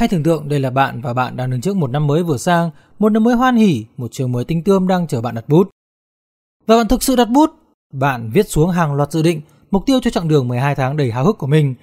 Hãy 0.00 0.08
tưởng 0.08 0.22
tượng 0.22 0.48
đây 0.48 0.60
là 0.60 0.70
bạn 0.70 1.00
và 1.00 1.14
bạn 1.14 1.36
đang 1.36 1.50
đứng 1.50 1.60
trước 1.60 1.76
một 1.76 1.90
năm 1.90 2.06
mới 2.06 2.22
vừa 2.22 2.36
sang, 2.36 2.70
một 2.98 3.12
năm 3.12 3.24
mới 3.24 3.34
hoan 3.34 3.56
hỉ, 3.56 3.84
một 3.96 4.08
trường 4.12 4.32
mới 4.32 4.44
tinh 4.44 4.64
tươm 4.64 4.88
đang 4.88 5.06
chờ 5.06 5.20
bạn 5.20 5.34
đặt 5.34 5.48
bút. 5.48 5.70
Và 6.66 6.76
bạn 6.76 6.88
thực 6.88 7.02
sự 7.02 7.16
đặt 7.16 7.28
bút, 7.30 7.50
bạn 7.92 8.30
viết 8.34 8.48
xuống 8.48 8.70
hàng 8.70 8.94
loạt 8.94 9.12
dự 9.12 9.22
định, 9.22 9.40
mục 9.70 9.86
tiêu 9.86 10.00
cho 10.02 10.10
chặng 10.10 10.28
đường 10.28 10.48
12 10.48 10.74
tháng 10.74 10.96
đầy 10.96 11.10
háo 11.10 11.24
hức 11.24 11.38
của 11.38 11.46
mình. 11.46 11.74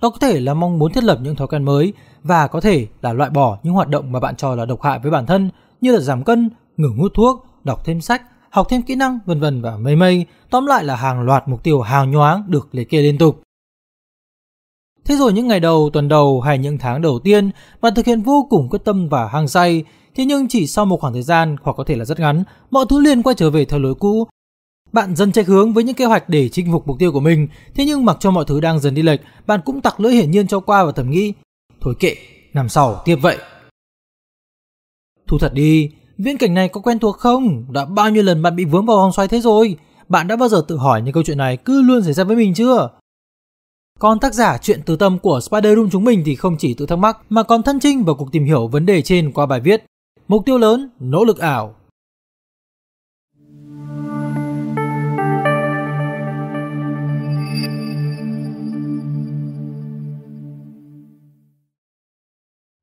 Đó 0.00 0.10
có 0.10 0.18
thể 0.20 0.40
là 0.40 0.54
mong 0.54 0.78
muốn 0.78 0.92
thiết 0.92 1.04
lập 1.04 1.18
những 1.22 1.36
thói 1.36 1.48
quen 1.48 1.64
mới 1.64 1.92
và 2.22 2.46
có 2.46 2.60
thể 2.60 2.86
là 3.02 3.12
loại 3.12 3.30
bỏ 3.30 3.58
những 3.62 3.74
hoạt 3.74 3.88
động 3.88 4.12
mà 4.12 4.20
bạn 4.20 4.36
cho 4.36 4.54
là 4.54 4.66
độc 4.66 4.82
hại 4.82 4.98
với 4.98 5.10
bản 5.10 5.26
thân 5.26 5.50
như 5.80 5.92
là 5.92 6.00
giảm 6.00 6.24
cân, 6.24 6.50
ngừng 6.76 6.96
hút 6.98 7.12
thuốc, 7.14 7.46
đọc 7.64 7.84
thêm 7.84 8.00
sách, 8.00 8.22
học 8.50 8.66
thêm 8.70 8.82
kỹ 8.82 8.94
năng 8.94 9.18
vân 9.26 9.40
vân 9.40 9.62
và 9.62 9.76
mây 9.76 9.96
mây. 9.96 10.26
Tóm 10.50 10.66
lại 10.66 10.84
là 10.84 10.96
hàng 10.96 11.22
loạt 11.22 11.48
mục 11.48 11.62
tiêu 11.62 11.80
hào 11.80 12.06
nhoáng 12.06 12.44
được 12.48 12.68
liệt 12.72 12.90
kê 12.90 13.02
liên 13.02 13.18
tục. 13.18 13.42
Thế 15.06 15.16
rồi 15.16 15.32
những 15.32 15.48
ngày 15.48 15.60
đầu, 15.60 15.90
tuần 15.92 16.08
đầu 16.08 16.40
hay 16.40 16.58
những 16.58 16.78
tháng 16.78 17.02
đầu 17.02 17.18
tiên, 17.18 17.50
bạn 17.80 17.94
thực 17.94 18.06
hiện 18.06 18.22
vô 18.22 18.46
cùng 18.50 18.68
quyết 18.68 18.84
tâm 18.84 19.08
và 19.08 19.28
hăng 19.28 19.48
say. 19.48 19.84
Thế 20.14 20.24
nhưng 20.24 20.48
chỉ 20.48 20.66
sau 20.66 20.86
một 20.86 21.00
khoảng 21.00 21.12
thời 21.12 21.22
gian 21.22 21.56
hoặc 21.62 21.72
có 21.76 21.84
thể 21.84 21.96
là 21.96 22.04
rất 22.04 22.20
ngắn, 22.20 22.44
mọi 22.70 22.84
thứ 22.88 23.00
liền 23.00 23.22
quay 23.22 23.34
trở 23.34 23.50
về 23.50 23.64
theo 23.64 23.80
lối 23.80 23.94
cũ. 23.94 24.26
Bạn 24.92 25.16
dần 25.16 25.32
chạy 25.32 25.44
hướng 25.44 25.72
với 25.72 25.84
những 25.84 25.94
kế 25.94 26.04
hoạch 26.04 26.28
để 26.28 26.48
chinh 26.48 26.72
phục 26.72 26.88
mục 26.88 26.96
tiêu 26.98 27.12
của 27.12 27.20
mình, 27.20 27.48
thế 27.74 27.84
nhưng 27.84 28.04
mặc 28.04 28.16
cho 28.20 28.30
mọi 28.30 28.44
thứ 28.46 28.60
đang 28.60 28.80
dần 28.80 28.94
đi 28.94 29.02
lệch, 29.02 29.20
bạn 29.46 29.60
cũng 29.64 29.80
tặc 29.80 30.00
lưỡi 30.00 30.12
hiển 30.12 30.30
nhiên 30.30 30.46
cho 30.46 30.60
qua 30.60 30.84
và 30.84 30.92
thầm 30.92 31.10
nghĩ, 31.10 31.32
thôi 31.80 31.94
kệ, 32.00 32.14
năm 32.54 32.68
sau 32.68 33.02
tiếp 33.04 33.16
vậy. 33.22 33.36
Thu 35.26 35.38
thật 35.38 35.54
đi, 35.54 35.90
viễn 36.18 36.38
cảnh 36.38 36.54
này 36.54 36.68
có 36.68 36.80
quen 36.80 36.98
thuộc 36.98 37.16
không? 37.16 37.72
Đã 37.72 37.84
bao 37.84 38.10
nhiêu 38.10 38.22
lần 38.22 38.42
bạn 38.42 38.56
bị 38.56 38.64
vướng 38.64 38.86
vào 38.86 38.96
vòng 38.96 39.12
xoay 39.12 39.28
thế 39.28 39.40
rồi? 39.40 39.76
Bạn 40.08 40.28
đã 40.28 40.36
bao 40.36 40.48
giờ 40.48 40.64
tự 40.68 40.76
hỏi 40.76 41.02
những 41.02 41.14
câu 41.14 41.22
chuyện 41.22 41.38
này 41.38 41.56
cứ 41.56 41.82
luôn 41.82 42.02
xảy 42.02 42.12
ra 42.12 42.24
với 42.24 42.36
mình 42.36 42.54
chưa? 42.54 42.88
Còn 43.98 44.20
tác 44.20 44.34
giả 44.34 44.58
chuyện 44.58 44.80
từ 44.86 44.96
tâm 44.96 45.18
của 45.18 45.40
Spider 45.40 45.76
Room 45.76 45.90
chúng 45.90 46.04
mình 46.04 46.22
thì 46.26 46.36
không 46.36 46.56
chỉ 46.58 46.74
tự 46.74 46.86
thắc 46.86 46.98
mắc 46.98 47.18
mà 47.28 47.42
còn 47.42 47.62
thân 47.62 47.80
trinh 47.80 48.04
vào 48.04 48.14
cuộc 48.14 48.32
tìm 48.32 48.44
hiểu 48.44 48.66
vấn 48.66 48.86
đề 48.86 49.02
trên 49.02 49.32
qua 49.32 49.46
bài 49.46 49.60
viết 49.60 49.84
Mục 50.28 50.42
tiêu 50.46 50.58
lớn, 50.58 50.90
nỗ 51.00 51.24
lực 51.24 51.38
ảo. 51.38 51.74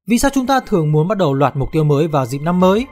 Vì 0.08 0.20
sao 0.20 0.32
chúng 0.34 0.48
ta 0.48 0.60
thường 0.60 0.92
muốn 0.92 1.08
bắt 1.08 1.18
đầu 1.18 1.34
loạt 1.34 1.56
mục 1.56 1.70
tiêu 1.72 1.84
mới 1.84 2.08
vào 2.08 2.26
dịp 2.26 2.40
năm 2.40 2.60
mới? 2.60 2.86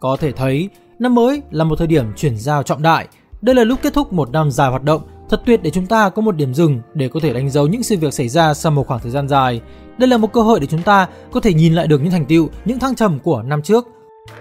Có 0.00 0.16
thể 0.20 0.32
thấy, 0.32 0.70
năm 0.98 1.14
mới 1.14 1.42
là 1.50 1.64
một 1.64 1.76
thời 1.78 1.86
điểm 1.86 2.06
chuyển 2.16 2.36
giao 2.36 2.62
trọng 2.62 2.82
đại. 2.82 3.08
Đây 3.42 3.54
là 3.54 3.64
lúc 3.64 3.78
kết 3.82 3.94
thúc 3.94 4.12
một 4.12 4.30
năm 4.30 4.50
dài 4.50 4.70
hoạt 4.70 4.82
động 4.82 5.02
Thật 5.32 5.42
tuyệt 5.46 5.60
để 5.62 5.70
chúng 5.70 5.86
ta 5.86 6.08
có 6.08 6.22
một 6.22 6.36
điểm 6.36 6.54
dừng 6.54 6.80
để 6.94 7.08
có 7.08 7.20
thể 7.20 7.32
đánh 7.32 7.50
dấu 7.50 7.66
những 7.66 7.82
sự 7.82 7.96
việc 7.96 8.14
xảy 8.14 8.28
ra 8.28 8.54
sau 8.54 8.72
một 8.72 8.86
khoảng 8.86 9.00
thời 9.00 9.10
gian 9.10 9.28
dài. 9.28 9.60
Đây 9.98 10.08
là 10.08 10.16
một 10.16 10.32
cơ 10.32 10.42
hội 10.42 10.60
để 10.60 10.66
chúng 10.66 10.82
ta 10.82 11.08
có 11.32 11.40
thể 11.40 11.54
nhìn 11.54 11.74
lại 11.74 11.86
được 11.86 12.00
những 12.00 12.10
thành 12.10 12.26
tựu, 12.26 12.48
những 12.64 12.78
thăng 12.78 12.94
trầm 12.94 13.18
của 13.18 13.42
năm 13.42 13.62
trước. 13.62 13.88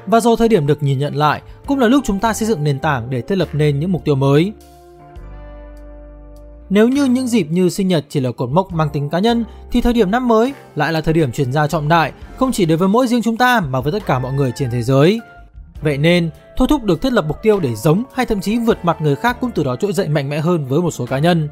Và 0.06 0.20
rồi 0.20 0.36
thời 0.38 0.48
điểm 0.48 0.68
được 0.68 0.84
nhìn 0.84 1.00
nhận 1.00 1.16
lại 1.16 1.42
cũng 1.66 1.80
là 1.80 1.88
lúc 1.88 2.04
chúng 2.06 2.20
ta 2.20 2.34
xây 2.34 2.48
dựng 2.48 2.64
nền 2.64 2.80
tảng 2.80 3.10
để 3.10 3.22
thiết 3.22 3.38
lập 3.38 3.48
nên 3.54 3.80
những 3.80 3.92
mục 3.92 4.06
tiêu 4.06 4.16
mới. 4.16 4.54
Nếu 6.70 6.88
như 6.88 7.06
những 7.06 7.28
dịp 7.28 7.48
như 7.50 7.70
sinh 7.70 7.88
nhật 7.88 8.06
chỉ 8.10 8.20
là 8.20 8.32
cột 8.32 8.50
mốc 8.50 8.74
mang 8.74 8.90
tính 8.90 9.10
cá 9.10 9.20
nhân 9.20 9.46
thì 9.72 9.82
thời 9.82 9.94
điểm 9.94 10.12
năm 10.12 10.28
mới 10.28 10.54
lại 10.76 10.94
là 10.94 11.02
thời 11.02 11.14
điểm 11.14 11.32
chuyển 11.32 11.54
giao 11.54 11.68
trọng 11.68 11.88
đại 11.88 12.12
không 12.38 12.52
chỉ 12.52 12.66
đối 12.66 12.78
với 12.78 12.88
mỗi 12.88 13.08
riêng 13.08 13.22
chúng 13.22 13.38
ta 13.38 13.60
mà 13.60 13.82
với 13.82 13.92
tất 13.92 14.06
cả 14.06 14.20
mọi 14.20 14.34
người 14.34 14.52
trên 14.56 14.72
thế 14.72 14.84
giới. 14.84 15.20
Vậy 15.82 15.98
nên, 15.98 16.30
thôi 16.62 16.68
thúc 16.68 16.84
được 16.84 17.02
thiết 17.02 17.14
lập 17.14 17.26
mục 17.28 17.42
tiêu 17.42 17.60
để 17.60 17.76
giống 17.76 18.04
hay 18.14 18.26
thậm 18.26 18.42
chí 18.42 18.58
vượt 18.58 18.86
mặt 18.86 18.98
người 19.02 19.16
khác 19.16 19.38
cũng 19.42 19.52
từ 19.52 19.64
đó 19.64 19.76
trỗi 19.76 19.94
dậy 19.94 20.08
mạnh 20.08 20.30
mẽ 20.30 20.40
hơn 20.40 20.66
với 20.66 20.82
một 20.82 20.92
số 20.92 21.06
cá 21.06 21.20
nhân. 21.20 21.50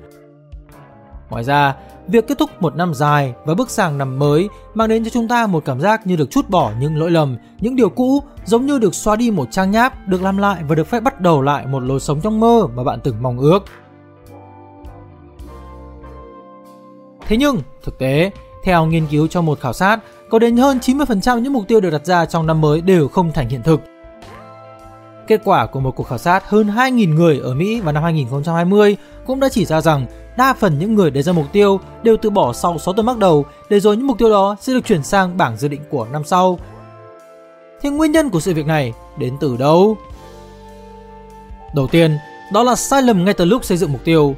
Ngoài 1.30 1.44
ra, 1.44 1.76
việc 2.08 2.28
kết 2.28 2.38
thúc 2.38 2.50
một 2.60 2.76
năm 2.76 2.94
dài 2.94 3.34
và 3.46 3.54
bước 3.54 3.70
sang 3.70 3.98
năm 3.98 4.20
mới 4.20 4.50
mang 4.74 4.90
đến 4.90 5.04
cho 5.04 5.10
chúng 5.10 5.28
ta 5.28 5.48
một 5.48 5.66
cảm 5.66 5.80
giác 5.80 6.08
như 6.08 6.16
được 6.16 6.32
chút 6.32 6.50
bỏ 6.50 6.72
những 6.80 6.98
lỗi 6.98 7.12
lầm, 7.12 7.38
những 7.60 7.76
điều 7.76 7.90
cũ, 7.90 8.24
giống 8.46 8.66
như 8.66 8.80
được 8.80 8.96
xóa 8.96 9.16
đi 9.16 9.32
một 9.32 9.48
trang 9.52 9.72
nháp, 9.72 10.08
được 10.08 10.22
làm 10.22 10.38
lại 10.38 10.64
và 10.68 10.76
được 10.76 10.88
phép 10.88 11.00
bắt 11.00 11.22
đầu 11.22 11.42
lại 11.42 11.68
một 11.68 11.80
lối 11.80 12.00
sống 12.00 12.22
trong 12.22 12.40
mơ 12.40 12.68
mà 12.76 12.84
bạn 12.84 13.00
từng 13.04 13.16
mong 13.22 13.40
ước. 13.40 13.64
Thế 17.28 17.38
nhưng, 17.38 17.58
thực 17.84 18.00
tế, 18.00 18.32
theo 18.64 18.86
nghiên 18.86 19.08
cứu 19.08 19.28
trong 19.28 19.46
một 19.46 19.60
khảo 19.60 19.74
sát, 19.74 20.00
có 20.30 20.40
đến 20.40 20.58
hơn 20.58 20.80
90% 20.80 21.40
những 21.40 21.54
mục 21.54 21.68
tiêu 21.68 21.82
được 21.82 21.90
đặt 21.90 22.06
ra 22.06 22.26
trong 22.26 22.48
năm 22.48 22.62
mới 22.62 22.82
đều 22.82 23.08
không 23.08 23.32
thành 23.32 23.50
hiện 23.50 23.64
thực. 23.64 23.82
Kết 25.30 25.42
quả 25.44 25.66
của 25.66 25.80
một 25.80 25.92
cuộc 25.96 26.04
khảo 26.04 26.18
sát 26.18 26.50
hơn 26.50 26.68
2.000 26.68 27.14
người 27.14 27.40
ở 27.40 27.54
Mỹ 27.54 27.82
vào 27.82 27.94
năm 27.94 28.04
2020 28.04 28.98
cũng 29.26 29.40
đã 29.40 29.50
chỉ 29.50 29.66
ra 29.66 29.82
rằng 29.82 30.06
đa 30.38 30.54
phần 30.54 30.80
những 30.80 30.96
người 30.96 31.12
đề 31.12 31.22
ra 31.22 31.34
mục 31.34 31.46
tiêu 31.52 31.80
đều 32.04 32.18
từ 32.18 32.30
bỏ 32.30 32.54
sau 32.54 32.78
6 32.78 32.94
tuần 32.94 33.06
bắt 33.06 33.18
đầu 33.18 33.46
để 33.70 33.80
rồi 33.80 33.98
những 33.98 34.08
mục 34.08 34.18
tiêu 34.18 34.30
đó 34.30 34.56
sẽ 34.62 34.74
được 34.74 34.86
chuyển 34.86 35.04
sang 35.04 35.38
bảng 35.38 35.58
dự 35.58 35.68
định 35.68 35.82
của 35.90 36.08
năm 36.12 36.24
sau. 36.24 36.60
Thế 37.82 37.90
nguyên 37.90 38.12
nhân 38.12 38.30
của 38.30 38.40
sự 38.40 38.54
việc 38.54 38.66
này 38.66 38.94
đến 39.18 39.38
từ 39.40 39.58
đâu? 39.58 39.98
Đầu 41.76 41.88
tiên, 41.88 42.18
đó 42.54 42.64
là 42.64 42.76
sai 42.76 43.02
lầm 43.02 43.26
ngay 43.26 43.34
từ 43.34 43.46
lúc 43.46 43.66
xây 43.66 43.78
dựng 43.78 43.92
mục 43.92 44.02
tiêu. 44.04 44.36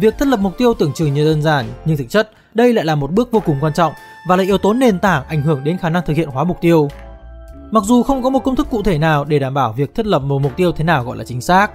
Việc 0.00 0.18
thiết 0.18 0.28
lập 0.28 0.40
mục 0.40 0.58
tiêu 0.58 0.74
tưởng 0.74 0.92
chừng 0.92 1.14
như 1.14 1.24
đơn 1.24 1.42
giản, 1.42 1.64
nhưng 1.84 1.96
thực 1.96 2.10
chất 2.10 2.30
đây 2.54 2.72
lại 2.72 2.84
là 2.84 2.94
một 2.94 3.10
bước 3.10 3.32
vô 3.32 3.40
cùng 3.46 3.56
quan 3.60 3.72
trọng 3.72 3.92
và 4.28 4.36
là 4.36 4.42
yếu 4.42 4.58
tố 4.58 4.72
nền 4.72 4.98
tảng 4.98 5.24
ảnh 5.28 5.42
hưởng 5.42 5.64
đến 5.64 5.78
khả 5.78 5.88
năng 5.88 6.02
thực 6.06 6.16
hiện 6.16 6.28
hóa 6.28 6.44
mục 6.44 6.60
tiêu. 6.60 6.88
Mặc 7.70 7.84
dù 7.84 8.02
không 8.02 8.22
có 8.22 8.30
một 8.30 8.44
công 8.44 8.56
thức 8.56 8.66
cụ 8.70 8.82
thể 8.82 8.98
nào 8.98 9.24
để 9.24 9.38
đảm 9.38 9.54
bảo 9.54 9.72
việc 9.72 9.94
thiết 9.94 10.06
lập 10.06 10.18
một 10.18 10.38
mục 10.38 10.56
tiêu 10.56 10.72
thế 10.72 10.84
nào 10.84 11.04
gọi 11.04 11.16
là 11.16 11.24
chính 11.24 11.40
xác. 11.40 11.70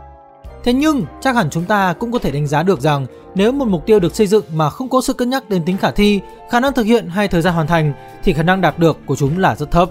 Thế 0.63 0.73
nhưng, 0.73 1.05
chắc 1.21 1.35
hẳn 1.35 1.49
chúng 1.49 1.65
ta 1.65 1.93
cũng 1.93 2.11
có 2.11 2.19
thể 2.19 2.31
đánh 2.31 2.47
giá 2.47 2.63
được 2.63 2.81
rằng 2.81 3.05
nếu 3.35 3.51
một 3.51 3.67
mục 3.67 3.85
tiêu 3.85 3.99
được 3.99 4.15
xây 4.15 4.27
dựng 4.27 4.43
mà 4.53 4.69
không 4.69 4.89
có 4.89 5.01
sự 5.01 5.13
cân 5.13 5.29
nhắc 5.29 5.49
đến 5.49 5.63
tính 5.65 5.77
khả 5.77 5.91
thi, 5.91 6.21
khả 6.49 6.59
năng 6.59 6.73
thực 6.73 6.85
hiện 6.85 7.07
hay 7.07 7.27
thời 7.27 7.41
gian 7.41 7.53
hoàn 7.53 7.67
thành 7.67 7.93
thì 8.23 8.33
khả 8.33 8.43
năng 8.43 8.61
đạt 8.61 8.79
được 8.79 8.97
của 9.05 9.15
chúng 9.15 9.37
là 9.37 9.55
rất 9.55 9.71
thấp. 9.71 9.89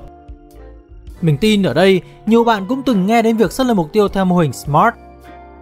Mình 1.21 1.39
tin 1.39 1.63
ở 1.63 1.75
đây, 1.75 2.01
nhiều 2.27 2.45
bạn 2.45 2.67
cũng 2.69 2.83
từng 2.83 3.07
nghe 3.07 3.23
đến 3.23 3.37
việc 3.37 3.53
xác 3.53 3.67
lập 3.67 3.75
mục 3.75 3.93
tiêu 3.93 4.09
theo 4.09 4.25
mô 4.25 4.39
hình 4.39 4.53
SMART. 4.53 4.95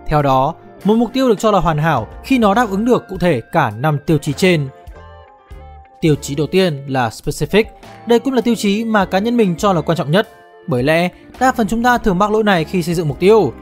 Theo 0.07 0.23
đó, 0.23 0.55
một 0.85 0.95
mục 0.95 1.11
tiêu 1.13 1.29
được 1.29 1.39
cho 1.39 1.51
là 1.51 1.61
hoàn 1.61 1.79
hảo 1.79 2.09
khi 2.25 2.39
nó 2.39 2.55
đáp 2.55 2.71
ứng 2.71 2.85
được 2.85 3.05
cụ 3.09 3.19
thể 3.19 3.41
cả 3.53 3.71
5 3.71 3.99
tiêu 4.07 4.19
chí 4.19 4.33
trên. 4.33 4.69
Tiêu 6.03 6.15
chí 6.21 6.35
đầu 6.35 6.47
tiên 6.47 6.85
là 6.87 7.09
specific, 7.09 7.65
đây 8.07 8.19
cũng 8.19 8.35
là 8.35 8.41
tiêu 8.41 8.55
chí 8.55 8.85
mà 8.85 9.05
cá 9.05 9.19
nhân 9.19 9.37
mình 9.37 9.57
cho 9.57 9.73
là 9.73 9.81
quan 9.81 9.99
trọng 9.99 10.11
nhất. 10.11 10.29
Bởi 10.67 10.83
lẽ, 10.83 11.09
đa 11.41 11.53
phần 11.53 11.69
chúng 11.69 11.83
ta 11.83 11.99
thường 11.99 12.19
mắc 12.19 12.31
lỗi 12.31 12.45
này 12.45 12.65
khi 12.65 12.83
xây 12.83 12.95
dựng 12.95 13.09
mục 13.09 13.21
tiêu. 13.21 13.53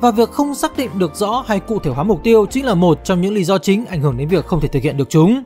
Và 0.00 0.10
việc 0.10 0.30
không 0.30 0.54
xác 0.54 0.76
định 0.76 0.90
được 0.98 1.14
rõ 1.14 1.44
hay 1.46 1.60
cụ 1.60 1.78
thể 1.78 1.90
hóa 1.90 2.04
mục 2.04 2.22
tiêu 2.22 2.46
chính 2.50 2.64
là 2.64 2.74
một 2.74 3.04
trong 3.04 3.20
những 3.20 3.34
lý 3.34 3.44
do 3.44 3.58
chính 3.58 3.86
ảnh 3.86 4.00
hưởng 4.00 4.16
đến 4.16 4.28
việc 4.28 4.46
không 4.46 4.60
thể 4.60 4.68
thực 4.68 4.82
hiện 4.82 4.96
được 4.96 5.10
chúng. 5.10 5.42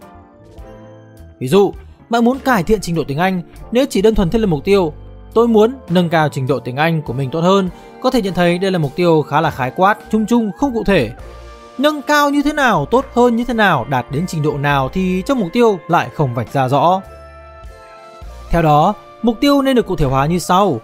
Ví 1.39 1.49
dụ, 1.49 1.73
bạn 2.09 2.25
muốn 2.25 2.39
cải 2.39 2.63
thiện 2.63 2.81
trình 2.81 2.95
độ 2.95 3.05
tiếng 3.09 3.19
Anh, 3.19 3.43
nếu 3.73 3.87
chỉ 3.91 4.03
đơn 4.03 4.15
thuần 4.15 4.31
thiết 4.31 4.39
lập 4.39 4.47
mục 4.47 4.65
tiêu, 4.65 4.93
tôi 5.35 5.49
muốn 5.49 5.75
nâng 5.91 6.09
cao 6.09 6.29
trình 6.29 6.47
độ 6.47 6.59
tiếng 6.59 6.77
Anh 6.77 7.03
của 7.03 7.13
mình 7.13 7.31
tốt 7.31 7.41
hơn, 7.41 7.69
có 8.03 8.11
thể 8.11 8.23
nhận 8.23 8.35
thấy 8.35 8.59
đây 8.59 8.71
là 8.71 8.79
mục 8.79 8.97
tiêu 8.97 9.23
khá 9.23 9.41
là 9.41 9.51
khái 9.51 9.71
quát, 9.71 9.99
chung 10.11 10.27
chung, 10.27 10.51
không 10.57 10.75
cụ 10.75 10.85
thể. 10.85 11.11
Nâng 11.79 12.03
cao 12.03 12.31
như 12.31 12.43
thế 12.43 12.53
nào, 12.53 12.87
tốt 12.87 13.05
hơn 13.15 13.37
như 13.37 13.45
thế 13.45 13.55
nào, 13.55 13.87
đạt 13.91 14.07
đến 14.11 14.27
trình 14.27 14.43
độ 14.43 14.59
nào 14.59 14.89
thì 14.93 15.23
trong 15.27 15.41
mục 15.41 15.49
tiêu 15.53 15.79
lại 15.89 16.09
không 16.15 16.35
vạch 16.35 16.53
ra 16.53 16.69
rõ. 16.69 17.01
Theo 18.51 18.63
đó, 18.63 18.95
mục 19.23 19.37
tiêu 19.41 19.63
nên 19.63 19.77
được 19.77 19.87
cụ 19.87 19.97
thể 19.97 20.07
hóa 20.07 20.27
như 20.27 20.39
sau. 20.39 20.81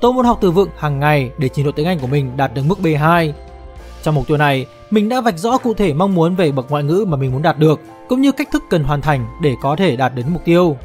Tôi 0.00 0.12
muốn 0.12 0.24
học 0.24 0.38
từ 0.40 0.50
vựng 0.50 0.68
hàng 0.76 1.00
ngày 1.00 1.30
để 1.38 1.48
trình 1.48 1.64
độ 1.64 1.72
tiếng 1.72 1.86
Anh 1.86 1.98
của 1.98 2.06
mình 2.06 2.36
đạt 2.36 2.54
được 2.54 2.62
mức 2.66 2.78
B2. 2.82 3.32
Trong 4.02 4.14
mục 4.14 4.26
tiêu 4.26 4.36
này, 4.36 4.66
mình 4.90 5.08
đã 5.08 5.20
vạch 5.20 5.38
rõ 5.38 5.58
cụ 5.58 5.74
thể 5.74 5.92
mong 5.92 6.14
muốn 6.14 6.36
về 6.36 6.52
bậc 6.52 6.70
ngoại 6.70 6.84
ngữ 6.84 7.04
mà 7.08 7.16
mình 7.16 7.32
muốn 7.32 7.42
đạt 7.42 7.58
được, 7.58 7.80
cũng 8.08 8.20
như 8.20 8.32
cách 8.32 8.48
thức 8.52 8.64
cần 8.70 8.84
hoàn 8.84 9.00
thành 9.00 9.26
để 9.42 9.54
có 9.62 9.76
thể 9.76 9.96
đạt 9.96 10.14
đến 10.14 10.26
mục 10.28 10.44
tiêu. 10.44 10.76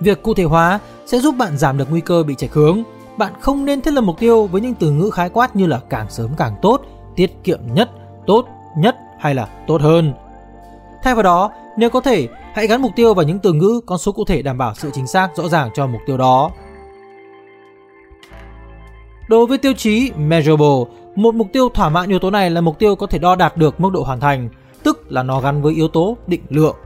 Việc 0.00 0.22
cụ 0.22 0.34
thể 0.34 0.44
hóa 0.44 0.78
sẽ 1.06 1.18
giúp 1.18 1.34
bạn 1.38 1.58
giảm 1.58 1.78
được 1.78 1.90
nguy 1.90 2.00
cơ 2.00 2.22
bị 2.22 2.34
chệch 2.34 2.52
hướng. 2.52 2.82
Bạn 3.16 3.32
không 3.40 3.64
nên 3.64 3.80
thiết 3.80 3.90
lập 3.90 4.00
mục 4.00 4.18
tiêu 4.18 4.46
với 4.46 4.60
những 4.60 4.74
từ 4.74 4.90
ngữ 4.90 5.10
khái 5.10 5.28
quát 5.28 5.56
như 5.56 5.66
là 5.66 5.80
càng 5.88 6.06
sớm 6.10 6.30
càng 6.36 6.56
tốt, 6.62 6.82
tiết 7.16 7.44
kiệm 7.44 7.60
nhất, 7.74 7.90
tốt 8.26 8.46
nhất 8.76 8.96
hay 9.18 9.34
là 9.34 9.48
tốt 9.66 9.80
hơn. 9.80 10.14
Thay 11.02 11.14
vào 11.14 11.22
đó, 11.22 11.50
nếu 11.76 11.90
có 11.90 12.00
thể, 12.00 12.28
hãy 12.54 12.66
gắn 12.66 12.82
mục 12.82 12.92
tiêu 12.96 13.14
vào 13.14 13.24
những 13.24 13.38
từ 13.38 13.52
ngữ 13.52 13.80
con 13.86 13.98
số 13.98 14.12
cụ 14.12 14.24
thể 14.24 14.42
đảm 14.42 14.58
bảo 14.58 14.74
sự 14.74 14.90
chính 14.92 15.06
xác 15.06 15.28
rõ 15.36 15.48
ràng 15.48 15.70
cho 15.74 15.86
mục 15.86 16.00
tiêu 16.06 16.16
đó. 16.16 16.50
Đối 19.28 19.46
với 19.46 19.58
tiêu 19.58 19.72
chí 19.72 20.12
measurable, 20.16 20.94
một 21.16 21.34
mục 21.34 21.46
tiêu 21.52 21.68
thỏa 21.68 21.88
mãn 21.88 22.08
yếu 22.08 22.18
tố 22.18 22.30
này 22.30 22.50
là 22.50 22.60
mục 22.60 22.78
tiêu 22.78 22.96
có 22.96 23.06
thể 23.06 23.18
đo 23.18 23.36
đạt 23.36 23.56
được 23.56 23.80
mức 23.80 23.92
độ 23.92 24.02
hoàn 24.02 24.20
thành, 24.20 24.48
tức 24.82 25.12
là 25.12 25.22
nó 25.22 25.40
gắn 25.40 25.62
với 25.62 25.74
yếu 25.74 25.88
tố 25.88 26.16
định 26.26 26.42
lượng. 26.48 26.76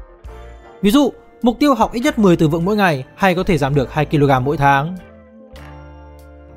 Ví 0.82 0.90
dụ, 0.90 1.10
mục 1.42 1.56
tiêu 1.60 1.74
học 1.74 1.92
ít 1.92 2.00
nhất 2.00 2.18
10 2.18 2.36
từ 2.36 2.48
vựng 2.48 2.64
mỗi 2.64 2.76
ngày 2.76 3.04
hay 3.14 3.34
có 3.34 3.42
thể 3.42 3.58
giảm 3.58 3.74
được 3.74 3.92
2 3.92 4.06
kg 4.06 4.30
mỗi 4.44 4.56
tháng. 4.56 4.96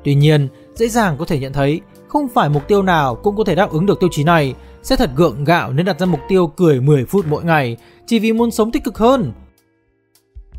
Tuy 0.04 0.14
nhiên, 0.14 0.48
dễ 0.74 0.88
dàng 0.88 1.16
có 1.18 1.24
thể 1.24 1.38
nhận 1.38 1.52
thấy 1.52 1.80
không 2.08 2.28
phải 2.28 2.48
mục 2.48 2.68
tiêu 2.68 2.82
nào 2.82 3.14
cũng 3.14 3.36
có 3.36 3.44
thể 3.44 3.54
đáp 3.54 3.70
ứng 3.70 3.86
được 3.86 4.00
tiêu 4.00 4.08
chí 4.12 4.24
này 4.24 4.54
sẽ 4.82 4.96
thật 4.96 5.10
gượng 5.16 5.44
gạo 5.44 5.72
nên 5.72 5.86
đặt 5.86 6.00
ra 6.00 6.06
mục 6.06 6.20
tiêu 6.28 6.46
cười 6.46 6.80
10 6.80 7.04
phút 7.04 7.26
mỗi 7.28 7.44
ngày 7.44 7.76
chỉ 8.06 8.18
vì 8.18 8.32
muốn 8.32 8.50
sống 8.50 8.72
tích 8.72 8.84
cực 8.84 8.98
hơn. 8.98 9.32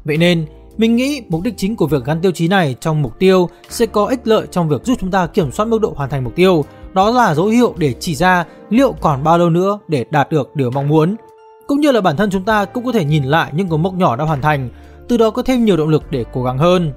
Vậy 0.03 0.17
nên, 0.17 0.45
mình 0.77 0.95
nghĩ 0.95 1.21
mục 1.29 1.41
đích 1.43 1.57
chính 1.57 1.75
của 1.75 1.87
việc 1.87 2.05
gắn 2.05 2.21
tiêu 2.21 2.31
chí 2.31 2.47
này 2.47 2.75
trong 2.79 3.01
mục 3.01 3.19
tiêu 3.19 3.49
sẽ 3.69 3.85
có 3.85 4.05
ích 4.05 4.27
lợi 4.27 4.47
trong 4.51 4.69
việc 4.69 4.85
giúp 4.85 4.97
chúng 4.99 5.11
ta 5.11 5.27
kiểm 5.27 5.51
soát 5.51 5.65
mức 5.65 5.81
độ 5.81 5.93
hoàn 5.95 6.09
thành 6.09 6.23
mục 6.23 6.35
tiêu. 6.35 6.65
Đó 6.93 7.11
là 7.11 7.35
dấu 7.35 7.45
hiệu 7.45 7.73
để 7.77 7.93
chỉ 7.99 8.15
ra 8.15 8.45
liệu 8.69 8.93
còn 9.01 9.23
bao 9.23 9.37
lâu 9.37 9.49
nữa 9.49 9.79
để 9.87 10.05
đạt 10.09 10.31
được 10.31 10.55
điều 10.55 10.71
mong 10.71 10.87
muốn. 10.87 11.15
cũng 11.67 11.81
như 11.81 11.91
là 11.91 12.01
bản 12.01 12.17
thân 12.17 12.29
chúng 12.29 12.43
ta 12.43 12.65
cũng 12.65 12.85
có 12.85 12.91
thể 12.91 13.05
nhìn 13.05 13.23
lại 13.23 13.51
những 13.55 13.67
cột 13.67 13.79
mốc 13.79 13.93
nhỏ 13.93 14.15
đã 14.15 14.23
hoàn 14.23 14.41
thành, 14.41 14.69
từ 15.07 15.17
đó 15.17 15.29
có 15.29 15.41
thêm 15.41 15.65
nhiều 15.65 15.77
động 15.77 15.89
lực 15.89 16.03
để 16.11 16.25
cố 16.33 16.43
gắng 16.43 16.57
hơn. 16.57 16.93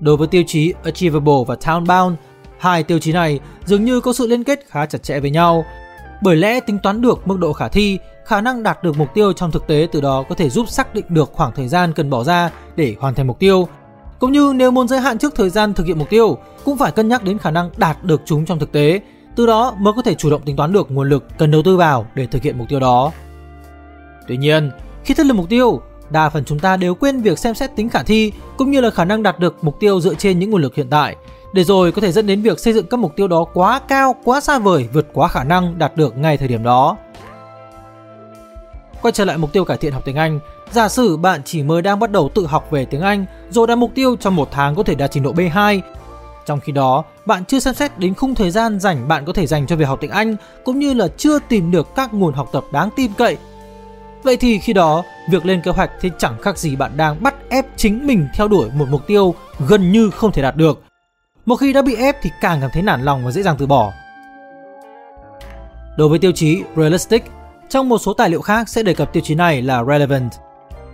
Đối 0.00 0.16
với 0.16 0.28
tiêu 0.28 0.42
chí 0.46 0.74
Achievable 0.84 1.44
và 1.46 1.54
Townbound 1.54 2.14
hai 2.58 2.82
tiêu 2.82 2.98
chí 2.98 3.12
này 3.12 3.40
dường 3.66 3.84
như 3.84 4.00
có 4.00 4.12
sự 4.12 4.26
liên 4.26 4.44
kết 4.44 4.64
khá 4.68 4.86
chặt 4.86 5.02
chẽ 5.02 5.20
với 5.20 5.30
nhau. 5.30 5.64
Bởi 6.22 6.36
lẽ 6.36 6.60
tính 6.60 6.78
toán 6.82 7.00
được 7.00 7.28
mức 7.28 7.38
độ 7.38 7.52
khả 7.52 7.68
thi, 7.68 7.98
khả 8.24 8.40
năng 8.40 8.62
đạt 8.62 8.82
được 8.82 8.98
mục 8.98 9.14
tiêu 9.14 9.32
trong 9.32 9.50
thực 9.50 9.66
tế 9.66 9.88
từ 9.92 10.00
đó 10.00 10.24
có 10.28 10.34
thể 10.34 10.50
giúp 10.50 10.68
xác 10.68 10.94
định 10.94 11.04
được 11.08 11.30
khoảng 11.32 11.52
thời 11.56 11.68
gian 11.68 11.92
cần 11.92 12.10
bỏ 12.10 12.24
ra 12.24 12.50
để 12.76 12.96
hoàn 13.00 13.14
thành 13.14 13.26
mục 13.26 13.38
tiêu. 13.38 13.68
Cũng 14.18 14.32
như 14.32 14.52
nếu 14.56 14.70
muốn 14.70 14.88
giới 14.88 15.00
hạn 15.00 15.18
trước 15.18 15.34
thời 15.34 15.50
gian 15.50 15.74
thực 15.74 15.86
hiện 15.86 15.98
mục 15.98 16.10
tiêu, 16.10 16.38
cũng 16.64 16.78
phải 16.78 16.92
cân 16.92 17.08
nhắc 17.08 17.24
đến 17.24 17.38
khả 17.38 17.50
năng 17.50 17.70
đạt 17.76 18.04
được 18.04 18.20
chúng 18.24 18.44
trong 18.44 18.58
thực 18.58 18.72
tế, 18.72 19.00
từ 19.36 19.46
đó 19.46 19.74
mới 19.78 19.92
có 19.96 20.02
thể 20.02 20.14
chủ 20.14 20.30
động 20.30 20.42
tính 20.42 20.56
toán 20.56 20.72
được 20.72 20.90
nguồn 20.90 21.08
lực 21.08 21.24
cần 21.38 21.50
đầu 21.50 21.62
tư 21.62 21.76
vào 21.76 22.06
để 22.14 22.26
thực 22.26 22.42
hiện 22.42 22.58
mục 22.58 22.68
tiêu 22.68 22.80
đó. 22.80 23.12
Tuy 24.28 24.36
nhiên, 24.36 24.70
khi 25.04 25.14
thiết 25.14 25.26
lập 25.26 25.34
mục 25.34 25.48
tiêu, 25.48 25.80
đa 26.10 26.28
phần 26.28 26.44
chúng 26.44 26.58
ta 26.58 26.76
đều 26.76 26.94
quên 26.94 27.20
việc 27.20 27.38
xem 27.38 27.54
xét 27.54 27.76
tính 27.76 27.88
khả 27.88 28.02
thi 28.02 28.32
cũng 28.56 28.70
như 28.70 28.80
là 28.80 28.90
khả 28.90 29.04
năng 29.04 29.22
đạt 29.22 29.38
được 29.38 29.56
mục 29.62 29.80
tiêu 29.80 30.00
dựa 30.00 30.14
trên 30.14 30.38
những 30.38 30.50
nguồn 30.50 30.62
lực 30.62 30.74
hiện 30.74 30.90
tại, 30.90 31.16
để 31.52 31.64
rồi 31.64 31.92
có 31.92 32.00
thể 32.00 32.12
dẫn 32.12 32.26
đến 32.26 32.42
việc 32.42 32.58
xây 32.58 32.72
dựng 32.72 32.86
các 32.86 33.00
mục 33.00 33.16
tiêu 33.16 33.28
đó 33.28 33.44
quá 33.54 33.80
cao, 33.88 34.16
quá 34.24 34.40
xa 34.40 34.58
vời, 34.58 34.88
vượt 34.92 35.06
quá 35.12 35.28
khả 35.28 35.44
năng 35.44 35.78
đạt 35.78 35.96
được 35.96 36.18
ngay 36.18 36.36
thời 36.36 36.48
điểm 36.48 36.62
đó. 36.62 36.96
Quay 39.02 39.12
trở 39.12 39.24
lại 39.24 39.38
mục 39.38 39.52
tiêu 39.52 39.64
cải 39.64 39.76
thiện 39.76 39.92
học 39.92 40.02
tiếng 40.04 40.16
Anh, 40.16 40.40
giả 40.70 40.88
sử 40.88 41.16
bạn 41.16 41.40
chỉ 41.44 41.62
mới 41.62 41.82
đang 41.82 41.98
bắt 41.98 42.12
đầu 42.12 42.30
tự 42.34 42.46
học 42.46 42.70
về 42.70 42.84
tiếng 42.84 43.00
Anh 43.00 43.26
rồi 43.50 43.66
đặt 43.66 43.74
mục 43.74 43.90
tiêu 43.94 44.16
trong 44.16 44.36
một 44.36 44.48
tháng 44.52 44.74
có 44.74 44.82
thể 44.82 44.94
đạt 44.94 45.10
trình 45.10 45.22
độ 45.22 45.32
B2. 45.32 45.80
Trong 46.46 46.60
khi 46.60 46.72
đó, 46.72 47.04
bạn 47.26 47.44
chưa 47.44 47.60
xem 47.60 47.74
xét 47.74 47.98
đến 47.98 48.14
khung 48.14 48.34
thời 48.34 48.50
gian 48.50 48.80
dành 48.80 49.08
bạn 49.08 49.24
có 49.24 49.32
thể 49.32 49.46
dành 49.46 49.66
cho 49.66 49.76
việc 49.76 49.84
học 49.84 49.98
tiếng 50.00 50.10
Anh 50.10 50.36
cũng 50.64 50.78
như 50.78 50.94
là 50.94 51.08
chưa 51.16 51.38
tìm 51.48 51.70
được 51.70 51.94
các 51.94 52.14
nguồn 52.14 52.34
học 52.34 52.48
tập 52.52 52.64
đáng 52.72 52.90
tin 52.96 53.12
cậy 53.18 53.36
Vậy 54.22 54.36
thì 54.36 54.58
khi 54.58 54.72
đó, 54.72 55.04
việc 55.30 55.46
lên 55.46 55.60
kế 55.62 55.70
hoạch 55.70 55.90
thì 56.00 56.10
chẳng 56.18 56.38
khác 56.42 56.58
gì 56.58 56.76
bạn 56.76 56.96
đang 56.96 57.22
bắt 57.22 57.34
ép 57.48 57.66
chính 57.76 58.06
mình 58.06 58.28
theo 58.34 58.48
đuổi 58.48 58.70
một 58.74 58.86
mục 58.90 59.06
tiêu 59.06 59.34
gần 59.68 59.92
như 59.92 60.10
không 60.10 60.32
thể 60.32 60.42
đạt 60.42 60.56
được. 60.56 60.82
Một 61.46 61.56
khi 61.56 61.72
đã 61.72 61.82
bị 61.82 61.94
ép 61.94 62.16
thì 62.22 62.30
càng 62.40 62.60
cảm 62.60 62.70
thấy 62.72 62.82
nản 62.82 63.02
lòng 63.02 63.24
và 63.24 63.30
dễ 63.30 63.42
dàng 63.42 63.56
từ 63.58 63.66
bỏ. 63.66 63.92
Đối 65.96 66.08
với 66.08 66.18
tiêu 66.18 66.32
chí 66.32 66.62
realistic, 66.76 67.24
trong 67.68 67.88
một 67.88 67.98
số 67.98 68.14
tài 68.14 68.30
liệu 68.30 68.40
khác 68.40 68.68
sẽ 68.68 68.82
đề 68.82 68.94
cập 68.94 69.12
tiêu 69.12 69.22
chí 69.26 69.34
này 69.34 69.62
là 69.62 69.84
relevant. 69.84 70.32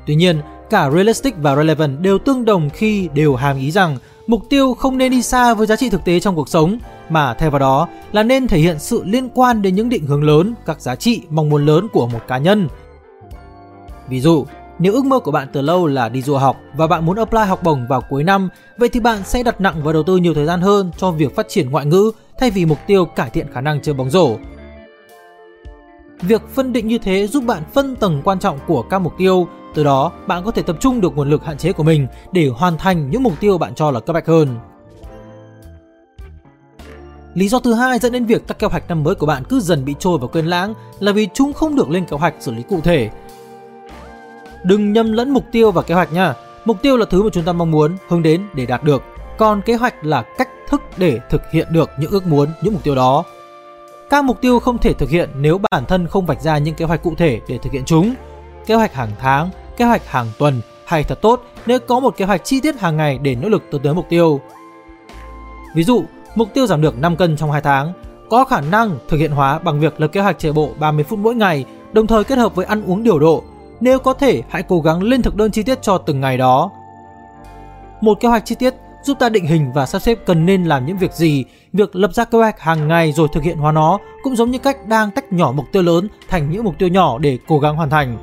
Tuy 0.07 0.15
nhiên, 0.15 0.41
cả 0.71 0.91
realistic 0.91 1.35
và 1.37 1.57
relevant 1.57 2.01
đều 2.01 2.19
tương 2.19 2.45
đồng 2.45 2.71
khi 2.71 3.09
đều 3.15 3.35
hàm 3.35 3.59
ý 3.59 3.71
rằng 3.71 3.99
mục 4.27 4.43
tiêu 4.51 4.75
không 4.75 4.99
nên 4.99 5.11
đi 5.11 5.23
xa 5.23 5.55
với 5.55 5.67
giá 5.67 5.77
trị 5.77 5.91
thực 5.91 6.05
tế 6.05 6.21
trong 6.21 6.37
cuộc 6.37 6.49
sống 6.49 6.79
mà 7.09 7.35
thay 7.35 7.51
vào 7.51 7.59
đó 7.59 7.89
là 8.13 8.23
nên 8.23 8.49
thể 8.49 8.59
hiện 8.59 8.79
sự 8.79 9.03
liên 9.05 9.29
quan 9.29 9.63
đến 9.63 9.75
những 9.75 9.89
định 9.89 10.07
hướng 10.07 10.25
lớn, 10.25 10.55
các 10.67 10.81
giá 10.81 10.97
trị, 10.97 11.23
mong 11.31 11.49
muốn 11.49 11.67
lớn 11.67 11.89
của 11.93 12.07
một 12.07 12.21
cá 12.29 12.39
nhân 12.39 12.69
Ví 14.09 14.21
dụ, 14.21 14.47
nếu 14.79 14.93
ước 14.93 15.05
mơ 15.05 15.19
của 15.19 15.31
bạn 15.31 15.49
từ 15.53 15.61
lâu 15.61 15.87
là 15.87 16.09
đi 16.09 16.23
du 16.23 16.37
học 16.37 16.57
và 16.77 16.87
bạn 16.87 17.07
muốn 17.07 17.17
apply 17.17 17.41
học 17.41 17.63
bổng 17.63 17.87
vào 17.89 18.03
cuối 18.11 18.25
năm, 18.25 18.49
vậy 18.79 18.89
thì 18.89 19.01
bạn 19.01 19.23
sẽ 19.25 19.43
đặt 19.43 19.61
nặng 19.61 19.81
và 19.85 19.93
đầu 19.93 20.03
tư 20.03 20.17
nhiều 20.17 20.35
thời 20.35 20.47
gian 20.47 20.61
hơn 20.61 20.91
cho 20.97 21.11
việc 21.11 21.37
phát 21.37 21.49
triển 21.49 21.71
ngoại 21.71 21.87
ngữ 21.87 22.11
thay 22.39 22.51
vì 22.51 22.67
mục 22.67 22.79
tiêu 22.87 23.05
cải 23.05 23.31
thiện 23.31 23.47
khả 23.53 23.61
năng 23.61 23.83
chơi 23.83 23.95
bóng 23.95 24.11
rổ. 24.11 24.37
Việc 26.21 26.43
phân 26.55 26.73
định 26.73 26.89
như 26.89 26.99
thế 26.99 27.27
giúp 27.27 27.45
bạn 27.47 27.63
phân 27.73 27.97
tầng 27.97 28.23
quan 28.25 28.39
trọng 28.39 28.59
của 28.67 28.83
các 28.83 28.99
mục 28.99 29.13
tiêu, 29.19 29.49
từ 29.75 29.85
đó 29.85 30.13
bạn 30.27 30.45
có 30.45 30.51
thể 30.51 30.63
tập 30.63 30.77
trung 30.81 31.01
được 31.01 31.17
nguồn 31.17 31.31
lực 31.31 31.45
hạn 31.45 31.59
chế 31.59 31.73
của 31.73 31.83
mình 31.83 32.07
để 32.33 32.49
hoàn 32.49 32.79
thành 32.79 33.11
những 33.11 33.23
mục 33.23 33.33
tiêu 33.41 33.59
bạn 33.59 33.75
cho 33.75 33.91
là 33.91 34.01
cấp 34.01 34.15
bách 34.15 34.27
hơn. 34.27 34.57
Lý 37.35 37.49
do 37.49 37.59
thứ 37.59 37.75
hai 37.75 37.99
dẫn 37.99 38.13
đến 38.13 38.25
việc 38.25 38.47
các 38.47 38.59
kế 38.59 38.67
hoạch 38.67 38.89
năm 38.89 39.05
mới 39.05 39.15
của 39.15 39.27
bạn 39.27 39.43
cứ 39.49 39.61
dần 39.61 39.85
bị 39.85 39.95
trôi 39.99 40.19
vào 40.19 40.29
quên 40.29 40.47
lãng 40.47 40.75
là 41.01 41.13
vì 41.13 41.29
chúng 41.35 41.53
không 41.53 41.77
được 41.77 41.91
lên 41.91 42.07
kế 42.07 42.17
hoạch 42.17 42.35
xử 42.41 42.53
lý 42.53 42.63
cụ 42.63 42.81
thể 42.81 43.11
Đừng 44.65 44.93
nhầm 44.93 45.13
lẫn 45.13 45.31
mục 45.31 45.45
tiêu 45.53 45.71
và 45.71 45.83
kế 45.83 45.95
hoạch 45.95 46.13
nha. 46.13 46.35
Mục 46.65 46.83
tiêu 46.83 46.97
là 46.97 47.07
thứ 47.11 47.23
mà 47.23 47.29
chúng 47.33 47.45
ta 47.45 47.53
mong 47.53 47.71
muốn, 47.71 47.97
hướng 48.09 48.23
đến 48.23 48.43
để 48.55 48.67
đạt 48.67 48.85
được. 48.85 49.03
Còn 49.39 49.63
kế 49.63 49.75
hoạch 49.75 50.05
là 50.05 50.23
cách 50.23 50.49
thức 50.69 50.83
để 50.97 51.21
thực 51.31 51.43
hiện 51.53 51.69
được 51.71 51.91
những 51.99 52.11
ước 52.11 52.27
muốn, 52.27 52.49
những 52.63 52.73
mục 52.73 52.83
tiêu 52.83 52.95
đó. 52.95 53.25
Các 54.11 54.25
mục 54.25 54.41
tiêu 54.41 54.59
không 54.59 54.79
thể 54.79 54.93
thực 54.93 55.11
hiện 55.11 55.31
nếu 55.37 55.61
bản 55.71 55.85
thân 55.87 56.07
không 56.07 56.27
vạch 56.27 56.41
ra 56.41 56.59
những 56.59 56.75
kế 56.75 56.85
hoạch 56.85 57.03
cụ 57.03 57.15
thể 57.19 57.41
để 57.49 57.59
thực 57.59 57.73
hiện 57.73 57.85
chúng. 57.85 58.15
Kế 58.67 58.75
hoạch 58.75 58.95
hàng 58.95 59.11
tháng, 59.21 59.51
kế 59.77 59.85
hoạch 59.85 60.07
hàng 60.07 60.27
tuần 60.39 60.61
hay 60.85 61.05
thật 61.05 61.19
tốt 61.23 61.43
nếu 61.67 61.79
có 61.79 62.01
một 62.01 62.17
kế 62.17 62.25
hoạch 62.25 62.45
chi 62.45 62.61
tiết 62.61 62.81
hàng 62.81 62.97
ngày 62.97 63.19
để 63.19 63.35
nỗ 63.35 63.49
lực 63.49 63.63
tới 63.71 63.81
tới 63.85 63.95
mục 63.95 64.07
tiêu. 64.09 64.41
Ví 65.75 65.85
dụ, 65.85 66.05
mục 66.35 66.49
tiêu 66.55 66.67
giảm 66.67 66.83
được 66.83 66.99
5 66.99 67.17
cân 67.17 67.37
trong 67.37 67.53
2 67.53 67.61
tháng 67.61 67.93
có 68.31 68.45
khả 68.45 68.61
năng 68.61 68.99
thực 69.09 69.17
hiện 69.17 69.31
hóa 69.31 69.59
bằng 69.59 69.81
việc 69.81 70.01
lập 70.01 70.09
kế 70.09 70.21
hoạch 70.21 70.39
chạy 70.39 70.53
bộ 70.53 70.71
30 70.79 71.05
phút 71.05 71.19
mỗi 71.19 71.35
ngày, 71.35 71.65
đồng 71.93 72.07
thời 72.07 72.25
kết 72.25 72.39
hợp 72.39 72.55
với 72.55 72.67
ăn 72.67 72.85
uống 72.87 73.03
điều 73.03 73.19
độ 73.19 73.45
nếu 73.81 73.99
có 73.99 74.13
thể, 74.13 74.43
hãy 74.49 74.63
cố 74.63 74.81
gắng 74.81 75.03
lên 75.03 75.23
thực 75.23 75.37
đơn 75.37 75.51
chi 75.51 75.63
tiết 75.63 75.83
cho 75.83 75.99
từng 75.99 76.21
ngày 76.21 76.37
đó. 76.37 76.71
Một 78.01 78.21
kế 78.21 78.29
hoạch 78.29 78.45
chi 78.45 78.55
tiết 78.55 78.75
giúp 79.03 79.19
ta 79.19 79.29
định 79.29 79.47
hình 79.47 79.73
và 79.73 79.87
sắp 79.87 79.99
xếp 79.99 80.19
cần 80.27 80.47
nên 80.47 80.65
làm 80.65 80.87
những 80.87 80.99
việc 80.99 81.13
gì. 81.13 81.45
Việc 81.73 81.97
lập 81.97 82.15
ra 82.15 82.25
kế 82.25 82.39
hoạch 82.39 82.61
hàng 82.61 82.89
ngày 82.89 83.13
rồi 83.13 83.29
thực 83.33 83.43
hiện 83.43 83.57
hóa 83.57 83.73
nó 83.73 83.99
cũng 84.23 84.37
giống 84.37 84.51
như 84.51 84.59
cách 84.59 84.87
đang 84.87 85.11
tách 85.11 85.33
nhỏ 85.33 85.53
mục 85.57 85.65
tiêu 85.73 85.83
lớn 85.83 86.09
thành 86.29 86.51
những 86.51 86.65
mục 86.65 86.75
tiêu 86.79 86.89
nhỏ 86.89 87.19
để 87.19 87.39
cố 87.49 87.59
gắng 87.59 87.77
hoàn 87.77 87.91
thành. 87.91 88.19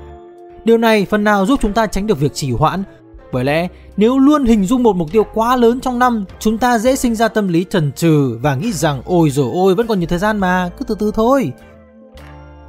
Điều 0.64 0.78
này 0.78 1.06
phần 1.06 1.24
nào 1.24 1.46
giúp 1.46 1.60
chúng 1.62 1.74
ta 1.74 1.88
tránh 1.88 2.08
được 2.08 2.20
việc 2.20 2.34
trì 2.34 2.52
hoãn. 2.52 2.84
Bởi 3.32 3.44
lẽ, 3.44 3.68
nếu 3.98 4.20
luôn 4.20 4.46
hình 4.46 4.66
dung 4.66 4.84
một 4.84 4.96
mục 4.96 5.12
tiêu 5.12 5.24
quá 5.34 5.56
lớn 5.56 5.80
trong 5.80 6.00
năm, 6.00 6.26
chúng 6.40 6.58
ta 6.58 6.78
dễ 6.78 6.96
sinh 6.96 7.16
ra 7.16 7.28
tâm 7.28 7.48
lý 7.48 7.64
trần 7.64 7.92
trừ 7.92 8.40
và 8.42 8.56
nghĩ 8.56 8.72
rằng 8.72 9.02
ôi 9.06 9.30
rồi 9.30 9.52
ôi 9.54 9.76
vẫn 9.76 9.88
còn 9.88 10.00
nhiều 10.00 10.08
thời 10.08 10.20
gian 10.20 10.38
mà, 10.38 10.70
cứ 10.78 10.86
từ 10.86 10.96
từ 11.00 11.12
thôi. 11.16 11.52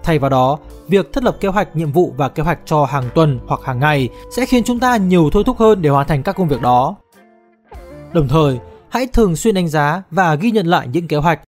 Thay 0.05 0.19
vào 0.19 0.31
đó, 0.31 0.59
việc 0.89 1.13
thiết 1.13 1.25
lập 1.25 1.37
kế 1.41 1.49
hoạch 1.49 1.77
nhiệm 1.77 1.93
vụ 1.93 2.15
và 2.17 2.29
kế 2.29 2.43
hoạch 2.43 2.59
cho 2.65 2.85
hàng 2.85 3.11
tuần 3.15 3.41
hoặc 3.47 3.61
hàng 3.65 3.79
ngày 3.79 4.09
sẽ 4.31 4.47
khiến 4.47 4.65
chúng 4.65 4.81
ta 4.81 4.97
nhiều 4.97 5.31
thôi 5.33 5.43
thúc 5.47 5.59
hơn 5.59 5.83
để 5.83 5.91
hoàn 5.91 6.07
thành 6.07 6.23
các 6.23 6.37
công 6.37 6.49
việc 6.49 6.61
đó. 6.61 6.97
Đồng 8.13 8.29
thời, 8.29 8.59
hãy 8.89 9.07
thường 9.07 9.37
xuyên 9.37 9.55
đánh 9.55 9.69
giá 9.69 10.03
và 10.11 10.35
ghi 10.35 10.51
nhận 10.51 10.67
lại 10.67 10.89
những 10.89 11.09
kế 11.09 11.17
hoạch. 11.17 11.41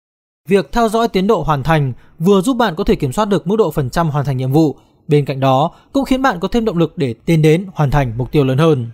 Việc 0.50 0.71
theo 0.71 0.89
dõi 0.89 1.07
tiến 1.07 1.27
độ 1.27 1.41
hoàn 1.41 1.63
thành 1.63 1.94
vừa 2.19 2.41
giúp 2.41 2.57
bạn 2.57 2.75
có 2.75 2.83
thể 2.83 2.95
kiểm 2.95 3.11
soát 3.11 3.25
được 3.25 3.47
mức 3.47 3.55
độ 3.55 3.71
phần 3.71 3.89
trăm 3.89 4.09
hoàn 4.09 4.25
thành 4.25 4.38
nhiệm 4.38 4.51
vụ, 4.51 4.75
bên 5.07 5.25
cạnh 5.25 5.39
đó 5.39 5.71
cũng 5.94 6.05
khiến 6.05 6.21
bạn 6.21 6.39
có 6.39 6.47
thêm 6.47 6.65
động 6.65 6.77
lực 6.77 6.97
để 6.97 7.15
tiến 7.25 7.41
đến 7.41 7.65
hoàn 7.73 7.91
thành 7.91 8.13
mục 8.17 8.31
tiêu 8.31 8.44
lớn 8.44 8.57
hơn. 8.57 8.89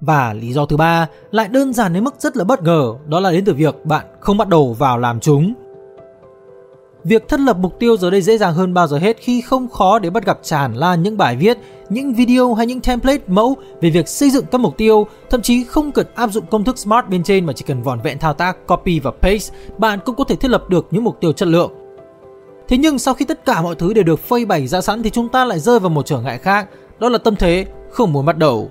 Và 0.00 0.32
lý 0.32 0.52
do 0.52 0.66
thứ 0.66 0.76
ba 0.76 1.08
lại 1.30 1.48
đơn 1.48 1.72
giản 1.72 1.92
đến 1.92 2.04
mức 2.04 2.14
rất 2.18 2.36
là 2.36 2.44
bất 2.44 2.62
ngờ, 2.62 2.94
đó 3.06 3.20
là 3.20 3.32
đến 3.32 3.44
từ 3.44 3.54
việc 3.54 3.86
bạn 3.86 4.06
không 4.20 4.36
bắt 4.36 4.48
đầu 4.48 4.72
vào 4.72 4.98
làm 4.98 5.20
chúng. 5.20 5.54
Việc 7.08 7.28
thiết 7.28 7.40
lập 7.40 7.56
mục 7.60 7.78
tiêu 7.78 7.96
giờ 7.96 8.10
đây 8.10 8.22
dễ 8.22 8.38
dàng 8.38 8.54
hơn 8.54 8.74
bao 8.74 8.86
giờ 8.86 8.98
hết 8.98 9.16
khi 9.20 9.40
không 9.40 9.68
khó 9.68 9.98
để 9.98 10.10
bắt 10.10 10.26
gặp 10.26 10.38
tràn 10.42 10.74
lan 10.74 11.02
những 11.02 11.16
bài 11.16 11.36
viết, 11.36 11.58
những 11.88 12.14
video 12.14 12.54
hay 12.54 12.66
những 12.66 12.80
template 12.80 13.22
mẫu 13.26 13.56
về 13.80 13.90
việc 13.90 14.08
xây 14.08 14.30
dựng 14.30 14.44
các 14.52 14.60
mục 14.60 14.76
tiêu, 14.76 15.06
thậm 15.30 15.42
chí 15.42 15.64
không 15.64 15.92
cần 15.92 16.06
áp 16.14 16.30
dụng 16.32 16.46
công 16.50 16.64
thức 16.64 16.78
SMART 16.78 17.08
bên 17.08 17.22
trên 17.22 17.46
mà 17.46 17.52
chỉ 17.52 17.64
cần 17.68 17.82
vỏn 17.82 18.00
vẹn 18.00 18.18
thao 18.18 18.34
tác 18.34 18.66
copy 18.66 19.00
và 19.00 19.10
paste, 19.10 19.56
bạn 19.78 19.98
cũng 20.04 20.16
có 20.16 20.24
thể 20.24 20.36
thiết 20.36 20.50
lập 20.50 20.68
được 20.68 20.86
những 20.90 21.04
mục 21.04 21.20
tiêu 21.20 21.32
chất 21.32 21.48
lượng. 21.48 21.72
Thế 22.68 22.76
nhưng 22.76 22.98
sau 22.98 23.14
khi 23.14 23.24
tất 23.24 23.44
cả 23.44 23.62
mọi 23.62 23.74
thứ 23.74 23.94
đều 23.94 24.04
được 24.04 24.20
phơi 24.20 24.44
bày 24.44 24.66
ra 24.66 24.80
sẵn 24.80 25.02
thì 25.02 25.10
chúng 25.10 25.28
ta 25.28 25.44
lại 25.44 25.58
rơi 25.58 25.78
vào 25.78 25.90
một 25.90 26.06
trở 26.06 26.20
ngại 26.20 26.38
khác, 26.38 26.68
đó 26.98 27.08
là 27.08 27.18
tâm 27.18 27.36
thế 27.36 27.66
không 27.90 28.12
muốn 28.12 28.26
bắt 28.26 28.38
đầu. 28.38 28.70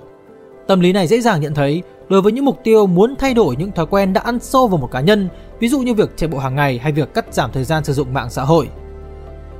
Tâm 0.67 0.79
lý 0.79 0.93
này 0.93 1.07
dễ 1.07 1.21
dàng 1.21 1.41
nhận 1.41 1.53
thấy 1.53 1.83
đối 2.09 2.21
với 2.21 2.31
những 2.31 2.45
mục 2.45 2.59
tiêu 2.63 2.87
muốn 2.87 3.15
thay 3.19 3.33
đổi 3.33 3.55
những 3.55 3.71
thói 3.71 3.85
quen 3.85 4.13
đã 4.13 4.21
ăn 4.21 4.39
sâu 4.39 4.67
vào 4.67 4.77
một 4.77 4.91
cá 4.91 5.01
nhân, 5.01 5.29
ví 5.59 5.67
dụ 5.67 5.79
như 5.79 5.93
việc 5.93 6.17
chạy 6.17 6.29
bộ 6.29 6.37
hàng 6.37 6.55
ngày 6.55 6.79
hay 6.79 6.91
việc 6.91 7.13
cắt 7.13 7.33
giảm 7.33 7.51
thời 7.51 7.63
gian 7.63 7.83
sử 7.83 7.93
dụng 7.93 8.13
mạng 8.13 8.29
xã 8.29 8.43
hội. 8.43 8.69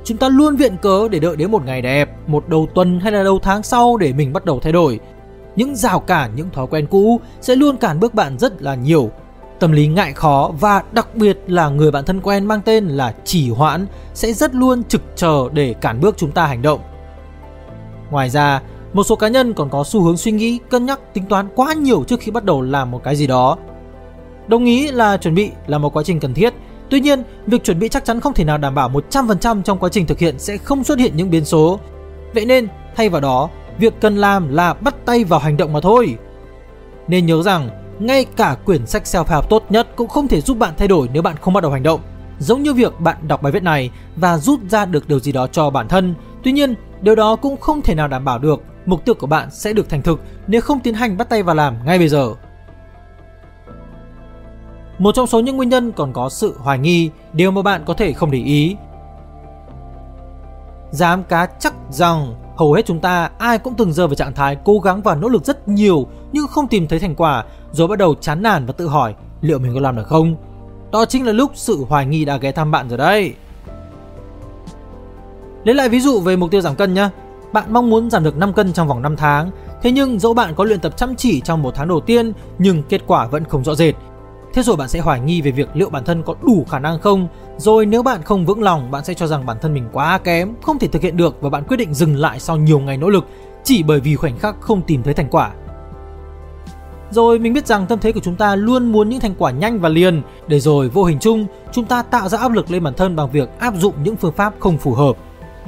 Chúng 0.04 0.16
ta 0.16 0.28
luôn 0.28 0.56
viện 0.56 0.76
cớ 0.82 1.08
để 1.08 1.18
đợi 1.18 1.36
đến 1.36 1.50
một 1.50 1.64
ngày 1.64 1.82
đẹp, 1.82 2.10
một 2.26 2.48
đầu 2.48 2.68
tuần 2.74 3.00
hay 3.00 3.12
là 3.12 3.22
đầu 3.22 3.38
tháng 3.42 3.62
sau 3.62 3.96
để 3.96 4.12
mình 4.12 4.32
bắt 4.32 4.44
đầu 4.44 4.60
thay 4.60 4.72
đổi. 4.72 5.00
Những 5.56 5.76
rào 5.76 6.00
cản, 6.00 6.36
những 6.36 6.50
thói 6.50 6.66
quen 6.66 6.86
cũ 6.86 7.20
sẽ 7.40 7.56
luôn 7.56 7.76
cản 7.76 8.00
bước 8.00 8.14
bạn 8.14 8.38
rất 8.38 8.62
là 8.62 8.74
nhiều. 8.74 9.10
Tâm 9.60 9.72
lý 9.72 9.86
ngại 9.86 10.12
khó 10.12 10.50
và 10.60 10.82
đặc 10.92 11.14
biệt 11.14 11.38
là 11.46 11.68
người 11.68 11.90
bạn 11.90 12.04
thân 12.04 12.20
quen 12.20 12.46
mang 12.46 12.60
tên 12.64 12.88
là 12.88 13.14
chỉ 13.24 13.50
hoãn 13.50 13.86
sẽ 14.14 14.32
rất 14.32 14.54
luôn 14.54 14.84
trực 14.84 15.02
chờ 15.16 15.48
để 15.52 15.74
cản 15.80 16.00
bước 16.00 16.14
chúng 16.18 16.32
ta 16.32 16.46
hành 16.46 16.62
động. 16.62 16.80
Ngoài 18.10 18.30
ra, 18.30 18.60
một 18.96 19.04
số 19.04 19.16
cá 19.16 19.28
nhân 19.28 19.54
còn 19.54 19.70
có 19.70 19.84
xu 19.84 20.02
hướng 20.02 20.16
suy 20.16 20.32
nghĩ, 20.32 20.58
cân 20.70 20.86
nhắc, 20.86 21.14
tính 21.14 21.24
toán 21.24 21.48
quá 21.54 21.72
nhiều 21.72 22.04
trước 22.08 22.20
khi 22.20 22.30
bắt 22.30 22.44
đầu 22.44 22.62
làm 22.62 22.90
một 22.90 23.00
cái 23.04 23.16
gì 23.16 23.26
đó. 23.26 23.56
Đồng 24.48 24.64
ý 24.64 24.90
là 24.90 25.16
chuẩn 25.16 25.34
bị 25.34 25.50
là 25.66 25.78
một 25.78 25.96
quá 25.96 26.02
trình 26.02 26.20
cần 26.20 26.34
thiết, 26.34 26.54
tuy 26.90 27.00
nhiên, 27.00 27.22
việc 27.46 27.64
chuẩn 27.64 27.78
bị 27.78 27.88
chắc 27.88 28.04
chắn 28.04 28.20
không 28.20 28.34
thể 28.34 28.44
nào 28.44 28.58
đảm 28.58 28.74
bảo 28.74 28.90
100% 29.10 29.62
trong 29.62 29.78
quá 29.78 29.88
trình 29.88 30.06
thực 30.06 30.18
hiện 30.18 30.38
sẽ 30.38 30.56
không 30.56 30.84
xuất 30.84 30.98
hiện 30.98 31.16
những 31.16 31.30
biến 31.30 31.44
số. 31.44 31.80
Vậy 32.34 32.44
nên, 32.44 32.68
thay 32.96 33.08
vào 33.08 33.20
đó, 33.20 33.48
việc 33.78 33.94
cần 34.00 34.16
làm 34.16 34.48
là 34.48 34.74
bắt 34.74 34.94
tay 35.04 35.24
vào 35.24 35.40
hành 35.40 35.56
động 35.56 35.72
mà 35.72 35.80
thôi. 35.80 36.16
Nên 37.08 37.26
nhớ 37.26 37.42
rằng, 37.42 37.70
ngay 37.98 38.24
cả 38.24 38.56
quyển 38.64 38.86
sách 38.86 39.02
self-help 39.04 39.42
tốt 39.42 39.64
nhất 39.70 39.88
cũng 39.96 40.08
không 40.08 40.28
thể 40.28 40.40
giúp 40.40 40.58
bạn 40.58 40.74
thay 40.78 40.88
đổi 40.88 41.08
nếu 41.12 41.22
bạn 41.22 41.36
không 41.40 41.54
bắt 41.54 41.62
đầu 41.62 41.72
hành 41.72 41.82
động. 41.82 42.00
Giống 42.38 42.62
như 42.62 42.74
việc 42.74 43.00
bạn 43.00 43.16
đọc 43.28 43.42
bài 43.42 43.52
viết 43.52 43.62
này 43.62 43.90
và 44.16 44.38
rút 44.38 44.60
ra 44.68 44.84
được 44.84 45.08
điều 45.08 45.20
gì 45.20 45.32
đó 45.32 45.46
cho 45.46 45.70
bản 45.70 45.88
thân, 45.88 46.14
tuy 46.42 46.52
nhiên 46.52 46.74
điều 47.00 47.14
đó 47.14 47.36
cũng 47.36 47.56
không 47.56 47.82
thể 47.82 47.94
nào 47.94 48.08
đảm 48.08 48.24
bảo 48.24 48.38
được 48.38 48.62
mục 48.86 49.04
tiêu 49.04 49.14
của 49.14 49.26
bạn 49.26 49.50
sẽ 49.50 49.72
được 49.72 49.88
thành 49.88 50.02
thực 50.02 50.20
nếu 50.46 50.60
không 50.60 50.80
tiến 50.80 50.94
hành 50.94 51.16
bắt 51.16 51.28
tay 51.28 51.42
vào 51.42 51.54
làm 51.54 51.76
ngay 51.84 51.98
bây 51.98 52.08
giờ. 52.08 52.34
Một 54.98 55.14
trong 55.14 55.26
số 55.26 55.40
những 55.40 55.56
nguyên 55.56 55.68
nhân 55.68 55.92
còn 55.92 56.12
có 56.12 56.28
sự 56.28 56.54
hoài 56.58 56.78
nghi, 56.78 57.10
điều 57.32 57.50
mà 57.50 57.62
bạn 57.62 57.82
có 57.86 57.94
thể 57.94 58.12
không 58.12 58.30
để 58.30 58.38
ý. 58.38 58.76
Dám 60.90 61.24
cá 61.24 61.46
chắc 61.46 61.74
rằng 61.90 62.34
hầu 62.56 62.72
hết 62.72 62.86
chúng 62.86 63.00
ta 63.00 63.30
ai 63.38 63.58
cũng 63.58 63.74
từng 63.74 63.92
rơi 63.92 64.06
vào 64.06 64.14
trạng 64.14 64.34
thái 64.34 64.56
cố 64.64 64.78
gắng 64.78 65.02
và 65.02 65.14
nỗ 65.14 65.28
lực 65.28 65.44
rất 65.44 65.68
nhiều 65.68 66.06
nhưng 66.32 66.46
không 66.46 66.68
tìm 66.68 66.88
thấy 66.88 66.98
thành 66.98 67.14
quả 67.14 67.44
rồi 67.72 67.88
bắt 67.88 67.98
đầu 67.98 68.14
chán 68.14 68.42
nản 68.42 68.66
và 68.66 68.72
tự 68.72 68.88
hỏi 68.88 69.14
liệu 69.40 69.58
mình 69.58 69.74
có 69.74 69.80
làm 69.80 69.96
được 69.96 70.06
không? 70.06 70.36
Đó 70.92 71.04
chính 71.04 71.26
là 71.26 71.32
lúc 71.32 71.50
sự 71.54 71.84
hoài 71.88 72.06
nghi 72.06 72.24
đã 72.24 72.36
ghé 72.36 72.52
thăm 72.52 72.70
bạn 72.70 72.88
rồi 72.88 72.98
đấy. 72.98 73.34
Lấy 75.64 75.74
lại 75.74 75.88
ví 75.88 76.00
dụ 76.00 76.20
về 76.20 76.36
mục 76.36 76.50
tiêu 76.50 76.60
giảm 76.60 76.74
cân 76.76 76.94
nhé. 76.94 77.08
Bạn 77.56 77.72
mong 77.72 77.90
muốn 77.90 78.10
giảm 78.10 78.24
được 78.24 78.36
5 78.36 78.52
cân 78.52 78.72
trong 78.72 78.88
vòng 78.88 79.02
5 79.02 79.16
tháng, 79.16 79.50
thế 79.82 79.92
nhưng 79.92 80.18
dẫu 80.18 80.34
bạn 80.34 80.54
có 80.54 80.64
luyện 80.64 80.80
tập 80.80 80.96
chăm 80.96 81.16
chỉ 81.16 81.40
trong 81.40 81.62
một 81.62 81.74
tháng 81.74 81.88
đầu 81.88 82.00
tiên 82.00 82.32
nhưng 82.58 82.82
kết 82.82 83.02
quả 83.06 83.26
vẫn 83.26 83.44
không 83.44 83.64
rõ 83.64 83.74
rệt. 83.74 83.94
Thế 84.54 84.62
rồi 84.62 84.76
bạn 84.76 84.88
sẽ 84.88 85.00
hoài 85.00 85.20
nghi 85.20 85.40
về 85.40 85.50
việc 85.50 85.68
liệu 85.74 85.90
bản 85.90 86.04
thân 86.04 86.22
có 86.22 86.34
đủ 86.42 86.66
khả 86.68 86.78
năng 86.78 87.00
không, 87.00 87.28
rồi 87.56 87.86
nếu 87.86 88.02
bạn 88.02 88.22
không 88.22 88.46
vững 88.46 88.62
lòng, 88.62 88.90
bạn 88.90 89.04
sẽ 89.04 89.14
cho 89.14 89.26
rằng 89.26 89.46
bản 89.46 89.56
thân 89.60 89.74
mình 89.74 89.88
quá 89.92 90.18
kém, 90.18 90.54
không 90.62 90.78
thể 90.78 90.88
thực 90.88 91.02
hiện 91.02 91.16
được 91.16 91.36
và 91.40 91.50
bạn 91.50 91.64
quyết 91.68 91.76
định 91.76 91.94
dừng 91.94 92.16
lại 92.16 92.40
sau 92.40 92.56
nhiều 92.56 92.78
ngày 92.78 92.96
nỗ 92.96 93.08
lực 93.08 93.24
chỉ 93.64 93.82
bởi 93.82 94.00
vì 94.00 94.16
khoảnh 94.16 94.38
khắc 94.38 94.60
không 94.60 94.82
tìm 94.82 95.02
thấy 95.02 95.14
thành 95.14 95.28
quả. 95.30 95.50
Rồi 97.10 97.38
mình 97.38 97.52
biết 97.52 97.66
rằng 97.66 97.86
tâm 97.86 97.98
thế 97.98 98.12
của 98.12 98.20
chúng 98.20 98.36
ta 98.36 98.56
luôn 98.56 98.92
muốn 98.92 99.08
những 99.08 99.20
thành 99.20 99.34
quả 99.38 99.50
nhanh 99.50 99.78
và 99.78 99.88
liền, 99.88 100.22
để 100.48 100.60
rồi 100.60 100.88
vô 100.88 101.04
hình 101.04 101.18
chung 101.18 101.46
chúng 101.72 101.84
ta 101.84 102.02
tạo 102.02 102.28
ra 102.28 102.38
áp 102.38 102.52
lực 102.52 102.70
lên 102.70 102.84
bản 102.84 102.94
thân 102.94 103.16
bằng 103.16 103.30
việc 103.30 103.58
áp 103.58 103.74
dụng 103.76 103.94
những 104.04 104.16
phương 104.16 104.32
pháp 104.32 104.54
không 104.60 104.78
phù 104.78 104.94
hợp. 104.94 105.16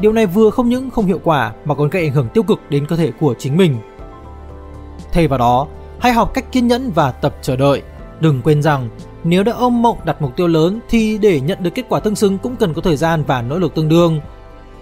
Điều 0.01 0.13
này 0.13 0.27
vừa 0.27 0.51
không 0.51 0.69
những 0.69 0.91
không 0.91 1.07
hiệu 1.07 1.21
quả 1.25 1.53
mà 1.65 1.75
còn 1.75 1.89
gây 1.89 2.03
ảnh 2.03 2.13
hưởng 2.13 2.29
tiêu 2.29 2.43
cực 2.43 2.61
đến 2.71 2.87
cơ 2.87 2.97
thể 2.97 3.13
của 3.21 3.35
chính 3.39 3.57
mình. 3.57 3.77
Thay 5.13 5.29
vào 5.29 5.39
đó, 5.39 5.67
hãy 5.99 6.13
học 6.13 6.35
cách 6.35 6.53
kiên 6.53 6.67
nhẫn 6.67 6.91
và 6.95 7.13
tập 7.13 7.37
chờ 7.43 7.57
đợi. 7.57 7.83
Đừng 8.21 8.43
quên 8.43 8.63
rằng 8.63 8.89
nếu 9.25 9.43
đã 9.43 9.53
ôm 9.53 9.83
mộng 9.83 9.99
đặt 10.05 10.23
mục 10.23 10.37
tiêu 10.37 10.47
lớn 10.47 10.81
thì 10.89 11.19
để 11.19 11.41
nhận 11.41 11.63
được 11.63 11.71
kết 11.75 11.87
quả 11.89 12.01
tương 12.01 12.15
xứng 12.15 12.39
cũng 12.39 12.57
cần 12.57 12.75
có 12.75 12.83
thời 12.83 12.97
gian 12.97 13.25
và 13.27 13.43
nỗ 13.43 13.59
lực 13.59 13.75
tương 13.75 13.89
đương. 13.89 14.21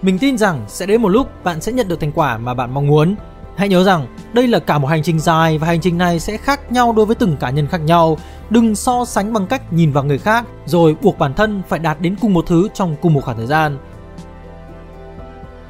Mình 0.01 0.19
tin 0.19 0.37
rằng 0.37 0.65
sẽ 0.67 0.85
đến 0.85 1.01
một 1.01 1.09
lúc 1.09 1.43
bạn 1.43 1.61
sẽ 1.61 1.71
nhận 1.71 1.87
được 1.87 1.99
thành 1.99 2.11
quả 2.11 2.37
mà 2.37 2.53
bạn 2.53 2.73
mong 2.73 2.87
muốn. 2.87 3.15
Hãy 3.55 3.69
nhớ 3.69 3.83
rằng 3.83 4.07
đây 4.33 4.47
là 4.47 4.59
cả 4.59 4.77
một 4.77 4.87
hành 4.87 5.03
trình 5.03 5.19
dài 5.19 5.57
và 5.57 5.67
hành 5.67 5.81
trình 5.81 5.97
này 5.97 6.19
sẽ 6.19 6.37
khác 6.37 6.71
nhau 6.71 6.93
đối 6.93 7.05
với 7.05 7.15
từng 7.15 7.37
cá 7.37 7.49
nhân 7.49 7.67
khác 7.67 7.81
nhau. 7.81 8.17
Đừng 8.49 8.75
so 8.75 9.05
sánh 9.05 9.33
bằng 9.33 9.47
cách 9.47 9.73
nhìn 9.73 9.91
vào 9.91 10.03
người 10.03 10.17
khác 10.17 10.45
rồi 10.65 10.95
buộc 11.01 11.19
bản 11.19 11.33
thân 11.33 11.61
phải 11.67 11.79
đạt 11.79 12.01
đến 12.01 12.15
cùng 12.21 12.33
một 12.33 12.45
thứ 12.47 12.67
trong 12.73 12.95
cùng 13.01 13.13
một 13.13 13.21
khoảng 13.23 13.37
thời 13.37 13.47
gian. 13.47 13.77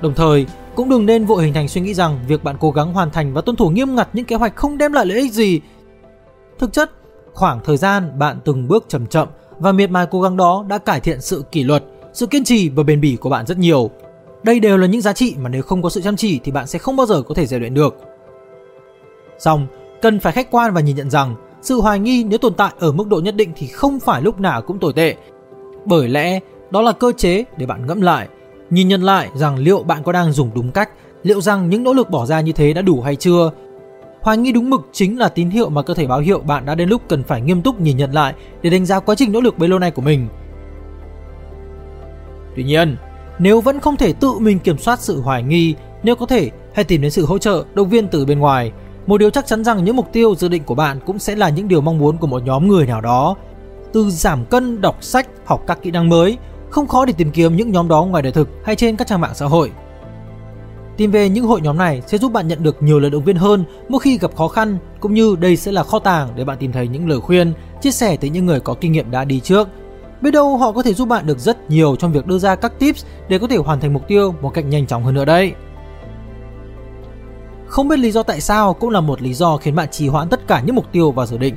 Đồng 0.01 0.13
thời, 0.13 0.45
cũng 0.75 0.89
đừng 0.89 1.05
nên 1.05 1.25
vội 1.25 1.43
hình 1.43 1.53
thành 1.53 1.67
suy 1.67 1.81
nghĩ 1.81 1.93
rằng 1.93 2.19
việc 2.27 2.43
bạn 2.43 2.55
cố 2.59 2.71
gắng 2.71 2.93
hoàn 2.93 3.11
thành 3.11 3.33
và 3.33 3.41
tuân 3.41 3.55
thủ 3.55 3.69
nghiêm 3.69 3.95
ngặt 3.95 4.09
những 4.13 4.25
kế 4.25 4.35
hoạch 4.35 4.55
không 4.55 4.77
đem 4.77 4.93
lại 4.93 5.05
lợi 5.05 5.17
ích 5.17 5.33
gì. 5.33 5.61
Thực 6.59 6.73
chất, 6.73 6.91
khoảng 7.33 7.59
thời 7.63 7.77
gian 7.77 8.19
bạn 8.19 8.39
từng 8.45 8.67
bước 8.67 8.85
chậm 8.87 9.07
chậm 9.07 9.27
và 9.59 9.71
miệt 9.71 9.89
mài 9.89 10.07
cố 10.11 10.21
gắng 10.21 10.37
đó 10.37 10.65
đã 10.69 10.77
cải 10.77 10.99
thiện 10.99 11.21
sự 11.21 11.43
kỷ 11.51 11.63
luật, 11.63 11.83
sự 12.13 12.25
kiên 12.25 12.43
trì 12.43 12.69
và 12.69 12.83
bền 12.83 13.01
bỉ 13.01 13.15
của 13.15 13.29
bạn 13.29 13.45
rất 13.45 13.57
nhiều. 13.57 13.89
Đây 14.43 14.59
đều 14.59 14.77
là 14.77 14.87
những 14.87 15.01
giá 15.01 15.13
trị 15.13 15.35
mà 15.39 15.49
nếu 15.49 15.61
không 15.61 15.81
có 15.81 15.89
sự 15.89 16.01
chăm 16.01 16.15
chỉ 16.15 16.39
thì 16.43 16.51
bạn 16.51 16.67
sẽ 16.67 16.79
không 16.79 16.95
bao 16.95 17.05
giờ 17.05 17.21
có 17.21 17.35
thể 17.35 17.47
rèn 17.47 17.59
luyện 17.59 17.73
được. 17.73 17.95
Xong, 19.39 19.67
cần 20.01 20.19
phải 20.19 20.33
khách 20.33 20.51
quan 20.51 20.73
và 20.73 20.81
nhìn 20.81 20.95
nhận 20.95 21.09
rằng 21.09 21.35
sự 21.61 21.81
hoài 21.81 21.99
nghi 21.99 22.23
nếu 22.23 22.37
tồn 22.37 22.53
tại 22.53 22.73
ở 22.79 22.91
mức 22.91 23.07
độ 23.07 23.19
nhất 23.19 23.35
định 23.35 23.51
thì 23.55 23.67
không 23.67 23.99
phải 23.99 24.21
lúc 24.21 24.39
nào 24.39 24.61
cũng 24.61 24.79
tồi 24.79 24.93
tệ. 24.93 25.15
Bởi 25.85 26.07
lẽ 26.07 26.39
đó 26.69 26.81
là 26.81 26.91
cơ 26.91 27.11
chế 27.17 27.43
để 27.57 27.65
bạn 27.65 27.87
ngẫm 27.87 28.01
lại, 28.01 28.27
nhìn 28.69 28.87
nhận 28.87 29.03
lại 29.03 29.29
rằng 29.35 29.57
liệu 29.57 29.83
bạn 29.83 30.03
có 30.03 30.11
đang 30.11 30.31
dùng 30.31 30.51
đúng 30.55 30.71
cách, 30.71 30.89
liệu 31.23 31.41
rằng 31.41 31.69
những 31.69 31.83
nỗ 31.83 31.93
lực 31.93 32.09
bỏ 32.09 32.25
ra 32.25 32.41
như 32.41 32.51
thế 32.51 32.73
đã 32.73 32.81
đủ 32.81 33.01
hay 33.01 33.15
chưa 33.15 33.51
Hoài 34.21 34.37
nghi 34.37 34.51
đúng 34.51 34.69
mực 34.69 34.89
chính 34.93 35.19
là 35.19 35.29
tín 35.29 35.49
hiệu 35.49 35.69
mà 35.69 35.81
cơ 35.81 35.93
thể 35.93 36.07
báo 36.07 36.19
hiệu 36.19 36.39
bạn 36.39 36.65
đã 36.65 36.75
đến 36.75 36.89
lúc 36.89 37.01
cần 37.07 37.23
phải 37.23 37.41
nghiêm 37.41 37.61
túc 37.61 37.81
nhìn 37.81 37.97
nhận 37.97 38.11
lại 38.11 38.33
để 38.61 38.69
đánh 38.69 38.85
giá 38.85 38.99
quá 38.99 39.15
trình 39.15 39.31
nỗ 39.31 39.41
lực 39.41 39.57
bấy 39.57 39.69
lâu 39.69 39.79
nay 39.79 39.91
của 39.91 40.01
mình. 40.01 40.27
Tuy 42.55 42.63
nhiên, 42.63 42.97
nếu 43.39 43.61
vẫn 43.61 43.79
không 43.79 43.97
thể 43.97 44.13
tự 44.13 44.31
mình 44.39 44.59
kiểm 44.59 44.77
soát 44.77 44.99
sự 44.99 45.21
hoài 45.21 45.43
nghi, 45.43 45.75
nếu 46.03 46.15
có 46.15 46.25
thể, 46.25 46.49
hãy 46.73 46.83
tìm 46.83 47.01
đến 47.01 47.11
sự 47.11 47.25
hỗ 47.25 47.37
trợ, 47.37 47.63
động 47.73 47.89
viên 47.89 48.07
từ 48.07 48.25
bên 48.25 48.39
ngoài. 48.39 48.71
Một 49.07 49.17
điều 49.17 49.29
chắc 49.29 49.45
chắn 49.45 49.63
rằng 49.63 49.83
những 49.83 49.95
mục 49.95 50.13
tiêu 50.13 50.35
dự 50.35 50.47
định 50.47 50.63
của 50.63 50.75
bạn 50.75 50.99
cũng 51.05 51.19
sẽ 51.19 51.35
là 51.35 51.49
những 51.49 51.67
điều 51.67 51.81
mong 51.81 51.97
muốn 51.97 52.17
của 52.17 52.27
một 52.27 52.43
nhóm 52.43 52.67
người 52.67 52.85
nào 52.85 53.01
đó. 53.01 53.35
Từ 53.93 54.09
giảm 54.09 54.45
cân, 54.45 54.81
đọc 54.81 55.03
sách, 55.03 55.27
học 55.45 55.63
các 55.67 55.81
kỹ 55.81 55.91
năng 55.91 56.09
mới, 56.09 56.37
không 56.69 56.87
khó 56.87 57.05
để 57.05 57.13
tìm 57.17 57.31
kiếm 57.31 57.55
những 57.55 57.71
nhóm 57.71 57.87
đó 57.87 58.05
ngoài 58.05 58.23
đời 58.23 58.31
thực 58.31 58.49
hay 58.65 58.75
trên 58.75 58.95
các 58.95 59.07
trang 59.07 59.21
mạng 59.21 59.35
xã 59.35 59.45
hội. 59.45 59.71
Tìm 60.97 61.11
về 61.11 61.29
những 61.29 61.45
hội 61.45 61.61
nhóm 61.61 61.77
này 61.77 62.01
sẽ 62.07 62.17
giúp 62.17 62.31
bạn 62.31 62.47
nhận 62.47 62.63
được 62.63 62.83
nhiều 62.83 62.99
lời 62.99 63.11
động 63.11 63.23
viên 63.23 63.35
hơn 63.35 63.65
mỗi 63.89 63.99
khi 63.99 64.17
gặp 64.17 64.35
khó 64.35 64.47
khăn, 64.47 64.77
cũng 64.99 65.13
như 65.13 65.35
đây 65.39 65.55
sẽ 65.55 65.71
là 65.71 65.83
kho 65.83 65.99
tàng 65.99 66.29
để 66.35 66.45
bạn 66.45 66.57
tìm 66.57 66.71
thấy 66.71 66.87
những 66.87 67.09
lời 67.09 67.19
khuyên, 67.19 67.53
chia 67.81 67.91
sẻ 67.91 68.17
từ 68.17 68.27
những 68.27 68.45
người 68.45 68.59
có 68.59 68.73
kinh 68.81 68.91
nghiệm 68.91 69.11
đã 69.11 69.25
đi 69.25 69.39
trước. 69.39 69.67
Biết 70.21 70.31
đâu 70.31 70.57
họ 70.57 70.71
có 70.71 70.83
thể 70.83 70.93
giúp 70.93 71.07
bạn 71.07 71.25
được 71.25 71.39
rất 71.39 71.69
nhiều 71.69 71.95
trong 71.95 72.11
việc 72.11 72.27
đưa 72.27 72.37
ra 72.37 72.55
các 72.55 72.79
tips 72.79 73.05
để 73.29 73.39
có 73.39 73.47
thể 73.47 73.57
hoàn 73.57 73.79
thành 73.79 73.93
mục 73.93 74.07
tiêu 74.07 74.35
một 74.41 74.53
cách 74.53 74.65
nhanh 74.65 74.87
chóng 74.87 75.03
hơn 75.03 75.13
nữa 75.13 75.25
đấy. 75.25 75.53
Không 77.67 77.87
biết 77.87 77.99
lý 77.99 78.11
do 78.11 78.23
tại 78.23 78.41
sao 78.41 78.73
cũng 78.73 78.89
là 78.89 79.01
một 79.01 79.21
lý 79.21 79.33
do 79.33 79.57
khiến 79.57 79.75
bạn 79.75 79.87
trì 79.91 80.07
hoãn 80.07 80.29
tất 80.29 80.47
cả 80.47 80.61
những 80.65 80.75
mục 80.75 80.91
tiêu 80.91 81.11
và 81.11 81.25
dự 81.25 81.37
định. 81.37 81.55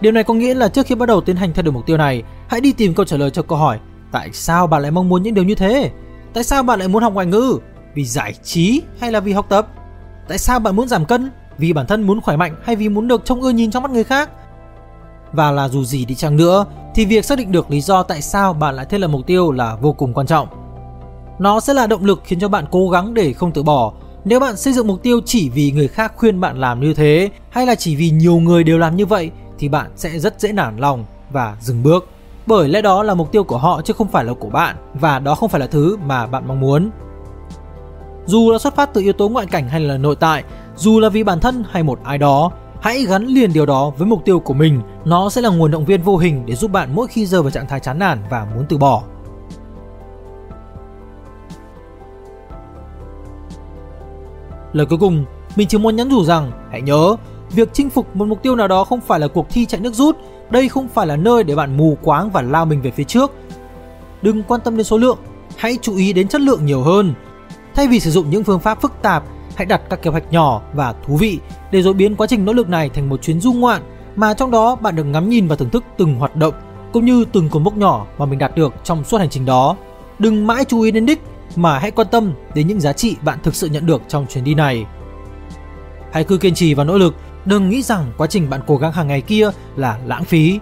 Điều 0.00 0.12
này 0.12 0.24
có 0.24 0.34
nghĩa 0.34 0.54
là 0.54 0.68
trước 0.68 0.86
khi 0.86 0.94
bắt 0.94 1.06
đầu 1.06 1.20
tiến 1.20 1.36
hành 1.36 1.52
theo 1.52 1.62
đuổi 1.62 1.72
mục 1.72 1.86
tiêu 1.86 1.96
này, 1.96 2.22
hãy 2.48 2.60
đi 2.60 2.72
tìm 2.72 2.94
câu 2.94 3.06
trả 3.06 3.16
lời 3.16 3.30
cho 3.30 3.42
câu 3.42 3.58
hỏi, 3.58 3.78
tại 4.12 4.30
sao 4.32 4.66
bạn 4.66 4.82
lại 4.82 4.90
mong 4.90 5.08
muốn 5.08 5.22
những 5.22 5.34
điều 5.34 5.44
như 5.44 5.54
thế? 5.54 5.90
Tại 6.32 6.44
sao 6.44 6.62
bạn 6.62 6.78
lại 6.78 6.88
muốn 6.88 7.02
học 7.02 7.12
ngoại 7.12 7.26
ngữ? 7.26 7.58
Vì 7.94 8.04
giải 8.04 8.34
trí 8.42 8.82
hay 9.00 9.12
là 9.12 9.20
vì 9.20 9.32
học 9.32 9.46
tập? 9.48 9.68
Tại 10.28 10.38
sao 10.38 10.58
bạn 10.58 10.76
muốn 10.76 10.88
giảm 10.88 11.04
cân? 11.04 11.30
Vì 11.58 11.72
bản 11.72 11.86
thân 11.86 12.02
muốn 12.02 12.20
khỏe 12.20 12.36
mạnh 12.36 12.56
hay 12.62 12.76
vì 12.76 12.88
muốn 12.88 13.08
được 13.08 13.24
trông 13.24 13.42
ưa 13.42 13.50
nhìn 13.50 13.70
trong 13.70 13.82
mắt 13.82 13.92
người 13.92 14.04
khác? 14.04 14.30
Và 15.32 15.50
là 15.50 15.68
dù 15.68 15.84
gì 15.84 16.04
đi 16.04 16.14
chăng 16.14 16.36
nữa, 16.36 16.64
thì 16.94 17.04
việc 17.04 17.24
xác 17.24 17.38
định 17.38 17.52
được 17.52 17.70
lý 17.70 17.80
do 17.80 18.02
tại 18.02 18.22
sao 18.22 18.52
bạn 18.52 18.74
lại 18.74 18.86
thiết 18.86 18.98
lập 18.98 19.08
mục 19.08 19.26
tiêu 19.26 19.52
là 19.52 19.76
vô 19.76 19.92
cùng 19.92 20.14
quan 20.14 20.26
trọng. 20.26 20.48
Nó 21.38 21.60
sẽ 21.60 21.74
là 21.74 21.86
động 21.86 22.04
lực 22.04 22.22
khiến 22.24 22.40
cho 22.40 22.48
bạn 22.48 22.64
cố 22.70 22.88
gắng 22.88 23.14
để 23.14 23.32
không 23.32 23.52
tự 23.52 23.62
bỏ. 23.62 23.92
Nếu 24.24 24.40
bạn 24.40 24.56
xây 24.56 24.72
dựng 24.72 24.86
mục 24.86 25.02
tiêu 25.02 25.20
chỉ 25.24 25.50
vì 25.50 25.70
người 25.70 25.88
khác 25.88 26.12
khuyên 26.16 26.40
bạn 26.40 26.60
làm 26.60 26.80
như 26.80 26.94
thế, 26.94 27.30
hay 27.50 27.66
là 27.66 27.74
chỉ 27.74 27.96
vì 27.96 28.10
nhiều 28.10 28.36
người 28.36 28.64
đều 28.64 28.78
làm 28.78 28.96
như 28.96 29.06
vậy, 29.06 29.30
thì 29.58 29.68
bạn 29.68 29.90
sẽ 29.96 30.18
rất 30.18 30.40
dễ 30.40 30.52
nản 30.52 30.76
lòng 30.76 31.04
và 31.30 31.56
dừng 31.60 31.82
bước 31.82 32.08
bởi 32.46 32.68
lẽ 32.68 32.82
đó 32.82 33.02
là 33.02 33.14
mục 33.14 33.32
tiêu 33.32 33.44
của 33.44 33.58
họ 33.58 33.80
chứ 33.82 33.92
không 33.92 34.08
phải 34.08 34.24
là 34.24 34.32
của 34.32 34.48
bạn 34.48 34.76
và 34.94 35.18
đó 35.18 35.34
không 35.34 35.48
phải 35.48 35.60
là 35.60 35.66
thứ 35.66 35.96
mà 36.06 36.26
bạn 36.26 36.48
mong 36.48 36.60
muốn. 36.60 36.90
Dù 38.26 38.50
là 38.50 38.58
xuất 38.58 38.76
phát 38.76 38.94
từ 38.94 39.00
yếu 39.00 39.12
tố 39.12 39.28
ngoại 39.28 39.46
cảnh 39.46 39.68
hay 39.68 39.80
là 39.80 39.96
nội 39.96 40.16
tại, 40.16 40.44
dù 40.76 41.00
là 41.00 41.08
vì 41.08 41.22
bản 41.24 41.40
thân 41.40 41.64
hay 41.70 41.82
một 41.82 41.98
ai 42.04 42.18
đó, 42.18 42.50
hãy 42.80 43.04
gắn 43.04 43.26
liền 43.26 43.52
điều 43.52 43.66
đó 43.66 43.90
với 43.98 44.06
mục 44.06 44.24
tiêu 44.24 44.40
của 44.40 44.54
mình, 44.54 44.80
nó 45.04 45.30
sẽ 45.30 45.40
là 45.40 45.48
nguồn 45.48 45.70
động 45.70 45.84
viên 45.84 46.02
vô 46.02 46.16
hình 46.16 46.46
để 46.46 46.54
giúp 46.54 46.70
bạn 46.72 46.94
mỗi 46.94 47.06
khi 47.06 47.26
rơi 47.26 47.42
vào 47.42 47.50
trạng 47.50 47.66
thái 47.66 47.80
chán 47.80 47.98
nản 47.98 48.18
và 48.30 48.46
muốn 48.54 48.64
từ 48.68 48.78
bỏ. 48.78 49.02
Lời 54.72 54.86
cuối 54.86 54.98
cùng, 54.98 55.24
mình 55.56 55.68
chỉ 55.68 55.78
muốn 55.78 55.96
nhắn 55.96 56.08
nhủ 56.08 56.24
rằng 56.24 56.50
hãy 56.70 56.82
nhớ, 56.82 57.16
việc 57.50 57.68
chinh 57.72 57.90
phục 57.90 58.16
một 58.16 58.28
mục 58.28 58.42
tiêu 58.42 58.56
nào 58.56 58.68
đó 58.68 58.84
không 58.84 59.00
phải 59.00 59.20
là 59.20 59.28
cuộc 59.28 59.46
thi 59.50 59.66
chạy 59.66 59.80
nước 59.80 59.94
rút 59.94 60.16
đây 60.50 60.68
không 60.68 60.88
phải 60.88 61.06
là 61.06 61.16
nơi 61.16 61.44
để 61.44 61.54
bạn 61.54 61.76
mù 61.76 61.98
quáng 62.02 62.30
và 62.30 62.42
lao 62.42 62.66
mình 62.66 62.82
về 62.82 62.90
phía 62.90 63.04
trước. 63.04 63.32
Đừng 64.22 64.42
quan 64.42 64.60
tâm 64.60 64.76
đến 64.76 64.84
số 64.84 64.98
lượng, 64.98 65.18
hãy 65.56 65.78
chú 65.82 65.96
ý 65.96 66.12
đến 66.12 66.28
chất 66.28 66.40
lượng 66.40 66.66
nhiều 66.66 66.82
hơn. 66.82 67.14
Thay 67.74 67.88
vì 67.88 68.00
sử 68.00 68.10
dụng 68.10 68.30
những 68.30 68.44
phương 68.44 68.60
pháp 68.60 68.82
phức 68.82 68.92
tạp, 69.02 69.24
hãy 69.56 69.66
đặt 69.66 69.80
các 69.90 70.02
kế 70.02 70.10
hoạch 70.10 70.32
nhỏ 70.32 70.62
và 70.74 70.94
thú 71.06 71.16
vị 71.16 71.38
để 71.70 71.82
rồi 71.82 71.94
biến 71.94 72.16
quá 72.16 72.26
trình 72.26 72.44
nỗ 72.44 72.52
lực 72.52 72.68
này 72.68 72.88
thành 72.88 73.08
một 73.08 73.22
chuyến 73.22 73.40
du 73.40 73.52
ngoạn 73.52 73.82
mà 74.16 74.34
trong 74.34 74.50
đó 74.50 74.76
bạn 74.76 74.96
được 74.96 75.04
ngắm 75.04 75.28
nhìn 75.28 75.48
và 75.48 75.56
thưởng 75.56 75.70
thức 75.70 75.84
từng 75.96 76.14
hoạt 76.14 76.36
động 76.36 76.54
cũng 76.92 77.04
như 77.04 77.24
từng 77.32 77.48
cột 77.48 77.62
mốc 77.62 77.76
nhỏ 77.76 78.06
mà 78.18 78.26
mình 78.26 78.38
đạt 78.38 78.56
được 78.56 78.74
trong 78.84 79.04
suốt 79.04 79.18
hành 79.18 79.30
trình 79.30 79.44
đó. 79.44 79.76
Đừng 80.18 80.46
mãi 80.46 80.64
chú 80.64 80.80
ý 80.80 80.90
đến 80.90 81.06
đích 81.06 81.22
mà 81.56 81.78
hãy 81.78 81.90
quan 81.90 82.08
tâm 82.10 82.32
đến 82.54 82.66
những 82.66 82.80
giá 82.80 82.92
trị 82.92 83.16
bạn 83.22 83.38
thực 83.42 83.54
sự 83.54 83.68
nhận 83.68 83.86
được 83.86 84.02
trong 84.08 84.26
chuyến 84.26 84.44
đi 84.44 84.54
này. 84.54 84.86
Hãy 86.12 86.24
cứ 86.24 86.38
kiên 86.38 86.54
trì 86.54 86.74
và 86.74 86.84
nỗ 86.84 86.98
lực 86.98 87.14
Đừng 87.46 87.70
nghĩ 87.70 87.82
rằng 87.82 88.12
quá 88.16 88.26
trình 88.26 88.50
bạn 88.50 88.60
cố 88.66 88.76
gắng 88.76 88.92
hàng 88.92 89.08
ngày 89.08 89.20
kia 89.20 89.50
là 89.76 89.98
lãng 90.06 90.24
phí. 90.24 90.58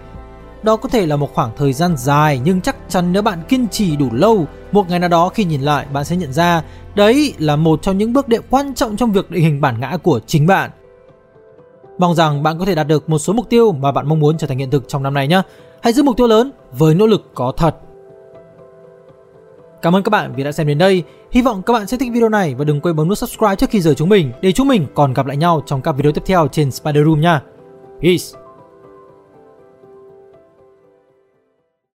Đó 0.63 0.75
có 0.75 0.89
thể 0.89 1.05
là 1.05 1.15
một 1.15 1.33
khoảng 1.33 1.51
thời 1.57 1.73
gian 1.73 1.97
dài 1.97 2.41
nhưng 2.43 2.61
chắc 2.61 2.75
chắn 2.89 3.13
nếu 3.13 3.21
bạn 3.21 3.43
kiên 3.49 3.67
trì 3.67 3.95
đủ 3.95 4.07
lâu, 4.11 4.47
một 4.71 4.89
ngày 4.89 4.99
nào 4.99 5.09
đó 5.09 5.29
khi 5.29 5.43
nhìn 5.43 5.61
lại 5.61 5.85
bạn 5.93 6.05
sẽ 6.05 6.15
nhận 6.15 6.33
ra 6.33 6.63
đấy 6.95 7.33
là 7.39 7.55
một 7.55 7.81
trong 7.81 7.97
những 7.97 8.13
bước 8.13 8.27
đệm 8.27 8.43
quan 8.49 8.73
trọng 8.73 8.97
trong 8.97 9.11
việc 9.11 9.31
định 9.31 9.43
hình 9.43 9.61
bản 9.61 9.79
ngã 9.79 9.97
của 10.03 10.19
chính 10.27 10.47
bạn. 10.47 10.71
Mong 11.97 12.15
rằng 12.15 12.43
bạn 12.43 12.59
có 12.59 12.65
thể 12.65 12.75
đạt 12.75 12.87
được 12.87 13.09
một 13.09 13.19
số 13.19 13.33
mục 13.33 13.49
tiêu 13.49 13.71
mà 13.71 13.91
bạn 13.91 14.07
mong 14.07 14.19
muốn 14.19 14.37
trở 14.37 14.47
thành 14.47 14.57
hiện 14.57 14.71
thực 14.71 14.87
trong 14.87 15.03
năm 15.03 15.13
này 15.13 15.27
nhé. 15.27 15.41
Hãy 15.81 15.93
giữ 15.93 16.03
mục 16.03 16.17
tiêu 16.17 16.27
lớn 16.27 16.51
với 16.71 16.95
nỗ 16.95 17.07
lực 17.07 17.31
có 17.33 17.53
thật. 17.57 17.75
Cảm 19.85 19.95
ơn 19.95 20.03
các 20.03 20.09
bạn 20.09 20.33
vì 20.35 20.43
đã 20.43 20.51
xem 20.51 20.67
đến 20.67 20.77
đây. 20.77 21.03
Hy 21.31 21.41
vọng 21.41 21.61
các 21.65 21.73
bạn 21.73 21.87
sẽ 21.87 21.97
thích 21.97 22.11
video 22.13 22.29
này 22.29 22.55
và 22.55 22.65
đừng 22.65 22.81
quên 22.81 22.95
bấm 22.95 23.07
nút 23.07 23.17
subscribe 23.17 23.55
trước 23.55 23.69
khi 23.69 23.81
rời 23.81 23.95
chúng 23.95 24.09
mình 24.09 24.31
để 24.41 24.51
chúng 24.51 24.67
mình 24.67 24.85
còn 24.93 25.13
gặp 25.13 25.25
lại 25.25 25.37
nhau 25.37 25.63
trong 25.65 25.81
các 25.81 25.91
video 25.91 26.11
tiếp 26.11 26.21
theo 26.25 26.47
trên 26.47 26.71
Spider 26.71 27.05
Room 27.05 27.21
nha. 27.21 27.41
Peace! 28.01 28.44